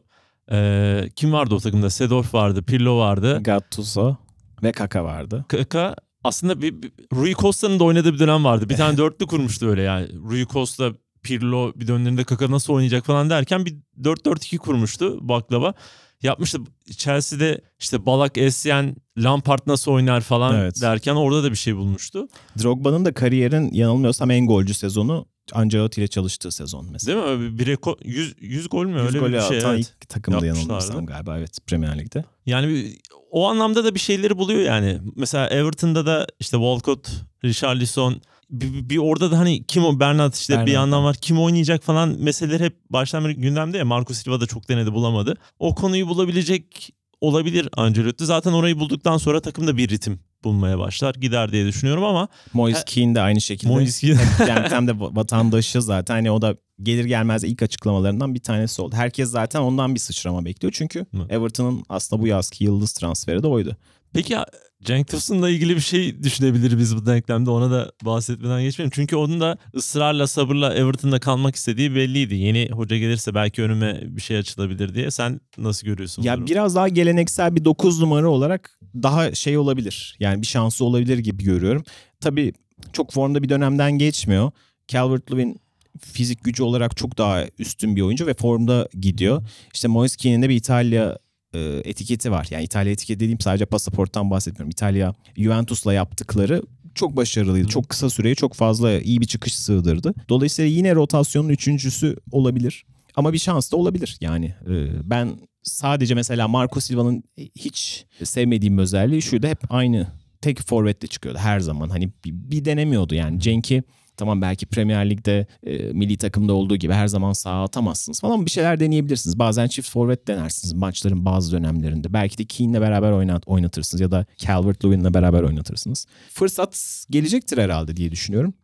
[0.52, 1.90] e, kim vardı o takımda?
[1.90, 3.42] Sedorf vardı, Pirlo vardı.
[3.42, 4.16] Gattuso
[4.62, 5.44] ve Kaka vardı.
[5.48, 8.68] Kaka aslında bir, bir- Rui Costa'nın da oynadığı bir dönem vardı.
[8.68, 10.08] Bir tane dörtlü kurmuştu öyle yani.
[10.30, 10.92] Rui Costa,
[11.22, 15.74] Pirlo bir dönemlerinde Kaka nasıl oynayacak falan derken bir 4-4-2 kurmuştu baklava.
[16.22, 16.58] Yapmıştı
[16.96, 20.80] Chelsea'de işte Balak, Essien, Lampard nasıl oynar falan Evet.
[20.82, 22.28] derken orada da bir şey bulmuştu.
[22.62, 27.26] Drogba'nın da kariyerin yanılmıyorsam en golcü sezonu Ancelotti ile çalıştığı sezon mesela.
[27.26, 27.58] Değil mi?
[27.58, 29.02] Bir reko 100, 100 gol mü?
[29.06, 29.58] 100 Öyle bir şey.
[29.58, 29.80] atan evet.
[30.00, 32.24] ilk takımda yanılmıyorsam galiba evet Premier Lig'de.
[32.46, 32.96] Yani bir-
[33.30, 34.98] o anlamda da bir şeyleri buluyor yani.
[35.16, 37.08] Mesela Everton'da da işte Walcott,
[37.44, 38.20] Richarlison
[38.50, 41.08] bir, bir orada da hani kim o Bernat işte bir Bernat, yandan evet.
[41.08, 41.16] var.
[41.20, 43.84] Kim oynayacak falan meseleler hep baştan beri gündemde ya.
[43.84, 45.34] Marco Silva da çok denedi bulamadı.
[45.58, 46.90] O konuyu bulabilecek
[47.20, 48.26] olabilir Ancelotti.
[48.26, 51.14] Zaten orayı bulduktan sonra takım da bir ritim bulmaya başlar.
[51.14, 53.72] Gider diye düşünüyorum ama Moise Ha- Keane de aynı şekilde.
[53.72, 54.06] Moise
[54.48, 58.96] yani hem de vatandaşı zaten hani o da gelir gelmez ilk açıklamalarından bir tanesi oldu.
[58.96, 60.72] Herkes zaten ondan bir sıçrama bekliyor.
[60.76, 61.06] Çünkü.
[61.28, 63.76] Everton'ın aslında bu yazki yıldız transferi de oydu.
[64.12, 64.46] Peki ya
[64.84, 68.92] Cenk Tosun'la ilgili bir şey düşünebilir biz bu denklemde ona da bahsetmeden geçmeyelim.
[68.94, 72.34] Çünkü onun da ısrarla sabırla Everton'da kalmak istediği belliydi.
[72.34, 75.10] Yeni hoca gelirse belki önüme bir şey açılabilir diye.
[75.10, 76.22] Sen nasıl görüyorsun?
[76.22, 76.48] Ya durumu?
[76.48, 80.16] biraz daha geleneksel bir 9 numara olarak daha şey olabilir.
[80.20, 81.84] Yani bir şansı olabilir gibi görüyorum.
[82.20, 82.52] Tabii
[82.92, 84.50] çok formda bir dönemden geçmiyor.
[84.88, 85.56] Calvert-Lewin
[86.00, 89.42] fizik gücü olarak çok daha üstün bir oyuncu ve formda gidiyor.
[89.74, 91.18] İşte Moise Keane'in de bir İtalya
[91.54, 92.48] e, etiketi var.
[92.50, 94.70] Yani İtalya etiketi dediğim sadece pasaporttan bahsetmiyorum.
[94.70, 96.62] İtalya Juventus'la yaptıkları
[96.94, 97.66] çok başarılıydı.
[97.66, 97.70] Hı.
[97.70, 100.14] Çok kısa süreye çok fazla iyi bir çıkış sığdırdı.
[100.28, 102.84] Dolayısıyla yine rotasyonun üçüncüsü olabilir.
[103.16, 104.16] Ama bir şans da olabilir.
[104.20, 104.74] Yani e,
[105.10, 107.24] ben sadece mesela Marco Silva'nın
[107.56, 109.46] hiç sevmediğim özelliği şuydu.
[109.46, 110.06] Hep aynı
[110.40, 111.88] tek forvetle çıkıyordu her zaman.
[111.88, 113.40] Hani bir, bir denemiyordu yani.
[113.40, 113.82] Cenk'i
[114.18, 118.50] tamam belki Premier Lig'de e, milli takımda olduğu gibi her zaman sağa atamazsınız falan bir
[118.50, 119.38] şeyler deneyebilirsiniz.
[119.38, 122.12] Bazen çift forvet denersiniz maçların bazı dönemlerinde.
[122.12, 126.06] Belki de Keane'le beraber oynat, oynatırsınız ya da Calvert-Lewin'le beraber oynatırsınız.
[126.30, 128.54] Fırsat gelecektir herhalde diye düşünüyorum.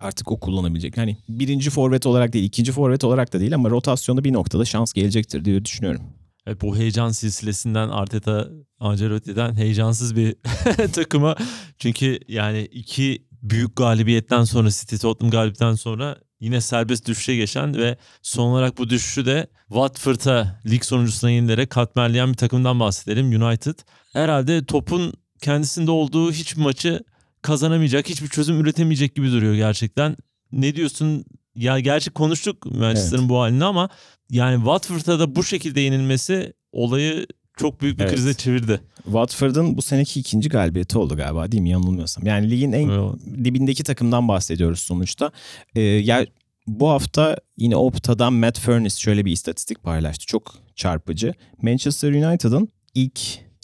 [0.00, 0.96] Artık o kullanabilecek.
[0.96, 4.92] Hani birinci forvet olarak değil, ikinci forvet olarak da değil ama rotasyonda bir noktada şans
[4.92, 6.02] gelecektir diye düşünüyorum.
[6.46, 8.48] Evet, bu heyecan silsilesinden Arteta
[8.80, 10.36] Ancelotti'den heyecansız bir
[10.92, 11.36] takıma.
[11.78, 17.96] Çünkü yani iki büyük galibiyetten sonra City Tottenham galibiyetten sonra yine serbest düşüşe geçen ve
[18.22, 23.74] son olarak bu düşüşü de Watford'a lig sonuncusuna yenilerek katmerleyen bir takımdan bahsedelim United.
[24.12, 27.04] Herhalde topun kendisinde olduğu hiçbir maçı
[27.42, 30.16] kazanamayacak, hiçbir çözüm üretemeyecek gibi duruyor gerçekten.
[30.52, 31.24] Ne diyorsun?
[31.54, 33.88] Ya gerçi konuştuk Manchester'ın bu halini ama
[34.30, 37.26] yani Watford'a da bu şekilde yenilmesi olayı
[37.56, 38.14] çok büyük bir Evet.
[38.14, 38.80] krize çevirdi.
[39.04, 42.26] Watford'ın bu seneki ikinci galibiyeti oldu galiba değil mi yanılmıyorsam.
[42.26, 43.44] Yani ligin en Evet.
[43.44, 45.30] dibindeki takımdan bahsediyoruz sonuçta.
[45.74, 46.26] Ee, ya
[46.66, 50.26] bu hafta yine Opta'dan Matt Furniss şöyle bir istatistik paylaştı.
[50.26, 51.34] Çok çarpıcı.
[51.62, 53.20] Manchester United'ın ilk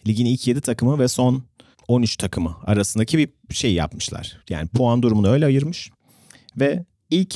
[0.06, 1.42] ligin ilk 7 takımı ve son
[1.88, 4.38] 13 takımı arasındaki bir şey yapmışlar.
[4.50, 5.90] Yani puan durumunu öyle ayırmış
[6.56, 7.34] ve ilk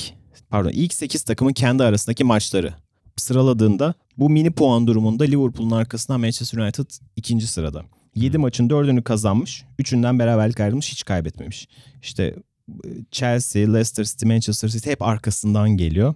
[0.49, 2.73] pardon ilk 8 takımın kendi arasındaki maçları
[3.17, 6.85] sıraladığında bu mini puan durumunda Liverpool'un arkasından Manchester United
[7.15, 7.83] ikinci sırada.
[8.15, 9.63] 7 maçın 4'ünü kazanmış.
[9.79, 10.91] 3'ünden beraberlik ayrılmış.
[10.91, 11.67] Hiç kaybetmemiş.
[12.01, 12.35] İşte
[12.69, 16.13] e, Chelsea, Leicester City, Manchester City hep arkasından geliyor.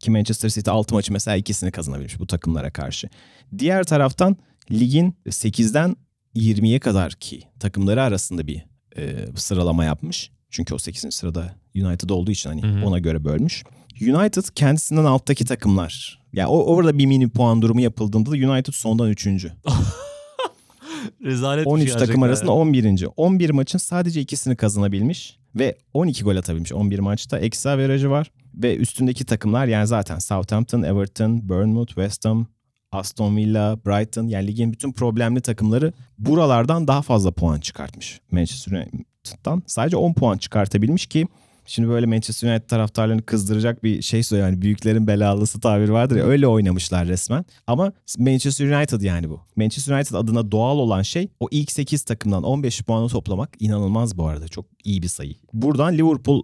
[0.00, 3.08] Ki Manchester City 6 maçı mesela ikisini kazanabilmiş bu takımlara karşı.
[3.58, 4.36] Diğer taraftan
[4.70, 5.96] ligin 8'den
[6.36, 8.64] 20'ye kadar ki takımları arasında bir
[8.96, 10.30] e, sıralama yapmış.
[10.50, 11.14] Çünkü o 8.
[11.14, 12.86] sırada United olduğu için hani Hı hı.
[12.86, 13.64] ona göre bölmüş.
[14.00, 16.22] United kendisinden alttaki takımlar.
[16.32, 19.26] Yani o orada bir mini puan durumu yapıldığında da United sondan 3.
[21.24, 22.56] Rezalet bir 13 şey takım arasında ya.
[22.56, 23.06] 11.
[23.16, 27.38] 11 maçın sadece ikisini kazanabilmiş ve 12 gol atabilmiş 11 maçta.
[27.38, 32.46] Eksi averajı var ve üstündeki takımlar yani zaten Southampton, Everton, Bournemouth, West Ham,
[32.92, 39.62] Aston Villa, Brighton yani ligin bütün problemli takımları buralardan daha fazla puan çıkartmış Manchester United'dan.
[39.66, 41.26] Sadece 10 puan çıkartabilmiş ki
[41.68, 44.48] Şimdi böyle Manchester United taraftarlarını kızdıracak bir şey söylüyor.
[44.48, 47.44] Yani büyüklerin belalısı tabir vardır ya öyle oynamışlar resmen.
[47.66, 49.40] Ama Manchester United yani bu.
[49.56, 54.26] Manchester United adına doğal olan şey o ilk 8 takımdan 15 puanı toplamak inanılmaz bu
[54.26, 54.48] arada.
[54.48, 55.34] Çok iyi bir sayı.
[55.52, 56.42] Buradan Liverpool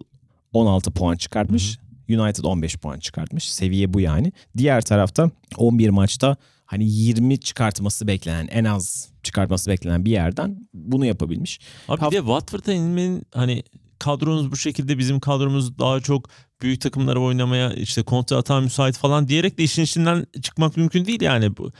[0.53, 1.79] 16 puan çıkartmış.
[2.09, 3.51] United 15 puan çıkartmış.
[3.51, 4.31] Seviye bu yani.
[4.57, 11.05] Diğer tarafta 11 maçta hani 20 çıkartması beklenen en az çıkartması beklenen bir yerden bunu
[11.05, 11.59] yapabilmiş.
[11.87, 13.63] Abi Haft- bir de Watford'a inmenin hani
[14.05, 16.29] kadronuz bu şekilde bizim kadromuz daha çok
[16.61, 21.21] büyük takımlara oynamaya işte kontra atağa müsait falan diyerek de işin içinden çıkmak mümkün değil
[21.21, 21.57] yani.
[21.57, 21.71] Bu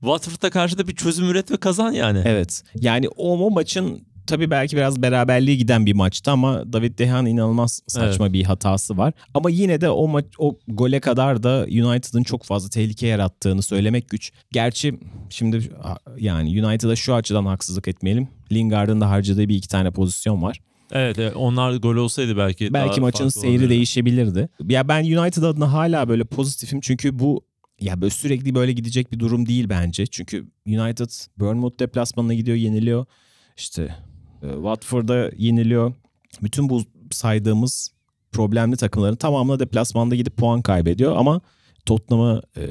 [0.00, 2.22] Watford'a karşı da bir çözüm üret ve kazan yani.
[2.24, 2.62] Evet.
[2.74, 7.26] Yani o, o maçın tabii belki biraz beraberliğe giden bir maçtı ama David De Gea'nın
[7.26, 9.12] inanılmaz saçma bir hatası var.
[9.34, 14.08] Ama yine de o maç o gole kadar da United'ın çok fazla tehlike yarattığını söylemek
[14.08, 14.32] güç.
[14.52, 14.98] Gerçi
[15.30, 15.72] şimdi
[16.18, 18.28] yani United'a şu açıdan haksızlık etmeyelim.
[18.52, 20.60] Lingard'ın da harcadığı bir iki tane pozisyon var.
[20.92, 23.70] Evet, evet, onlar gol olsaydı belki Belki maçın seyri olabilirdi.
[23.70, 24.48] değişebilirdi.
[24.68, 27.44] Ya ben United adına hala böyle pozitifim çünkü bu
[27.80, 30.06] ya böyle sürekli böyle gidecek bir durum değil bence.
[30.06, 33.06] Çünkü United Bournemouth deplasmanına gidiyor, yeniliyor.
[33.56, 33.94] İşte
[34.42, 35.94] e, Watford'a yeniliyor.
[36.42, 37.92] Bütün bu saydığımız
[38.32, 41.40] problemli takımların tamamına deplasmanda gidip puan kaybediyor ama
[41.86, 42.62] Tottenham'ı e,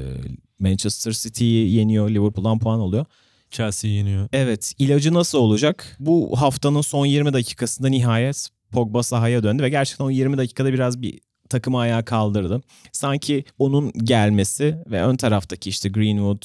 [0.59, 3.05] Manchester City'yi yeniyor, Liverpool'dan puan alıyor.
[3.51, 4.29] Chelsea yeniyor.
[4.33, 5.97] Evet ilacı nasıl olacak?
[5.99, 11.01] Bu haftanın son 20 dakikasında nihayet Pogba sahaya döndü ve gerçekten o 20 dakikada biraz
[11.01, 12.61] bir takımı ayağa kaldırdı.
[12.91, 16.43] Sanki onun gelmesi ve ön taraftaki işte Greenwood,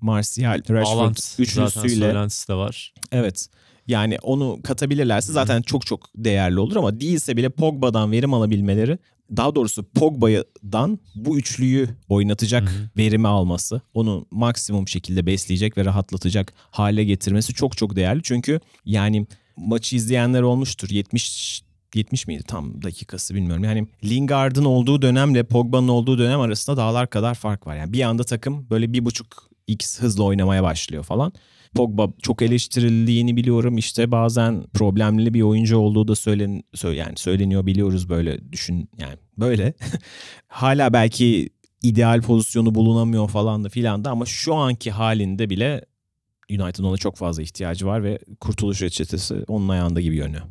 [0.00, 2.94] Martial, Rashford Haaland zaten üçlüsüyle söylentisi de var.
[3.12, 3.48] evet
[3.86, 8.98] yani onu katabilirlerse zaten çok çok değerli olur ama değilse bile Pogba'dan verim alabilmeleri
[9.36, 12.88] daha doğrusu Pogba'dan bu üçlüyü oynatacak Hı hı.
[12.96, 18.22] verimi alması, onu maksimum şekilde besleyecek ve rahatlatacak hale getirmesi çok çok değerli.
[18.22, 19.26] Çünkü yani
[19.56, 20.88] maçı izleyenler olmuştur.
[20.90, 21.62] 70
[21.94, 23.64] 70 miydi tam dakikası bilmiyorum.
[23.64, 27.76] Yani Lingard'ın olduğu dönemle Pogba'nın olduğu dönem arasında dağlar kadar fark var.
[27.76, 31.32] Yani bir anda takım böyle bir buçuk x hızla oynamaya başlıyor falan.
[31.74, 33.78] Pogba çok eleştirildiğini biliyorum.
[33.78, 39.16] İşte bazen problemli bir oyuncu olduğu da söylen sö- yani söyleniyor biliyoruz böyle düşün yani
[39.38, 39.74] böyle.
[40.48, 41.48] Hala belki
[41.82, 45.84] ideal pozisyonu bulunamıyor falan da filan da ama şu anki halinde bile
[46.50, 50.42] United'ın ona çok fazla ihtiyacı var ve kurtuluş reçetesi onun ayağında gibi görünüyor.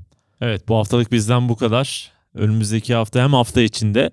[0.41, 2.11] Evet bu haftalık bizden bu kadar.
[2.34, 4.11] Önümüzdeki hafta hem hafta içinde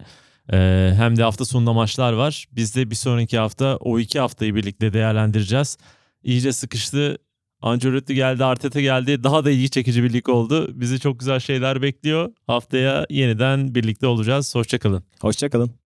[0.52, 2.46] e, hem de hafta sonunda maçlar var.
[2.52, 5.78] Biz de bir sonraki hafta o iki haftayı birlikte değerlendireceğiz.
[6.22, 7.18] İyice sıkıştı.
[7.60, 9.24] Ancelotti geldi, Arteta geldi.
[9.24, 10.80] Daha da ilgi çekici bir lig oldu.
[10.80, 12.32] Bizi çok güzel şeyler bekliyor.
[12.46, 14.54] Haftaya yeniden birlikte olacağız.
[14.54, 15.04] Hoşçakalın.
[15.20, 15.83] Hoşçakalın.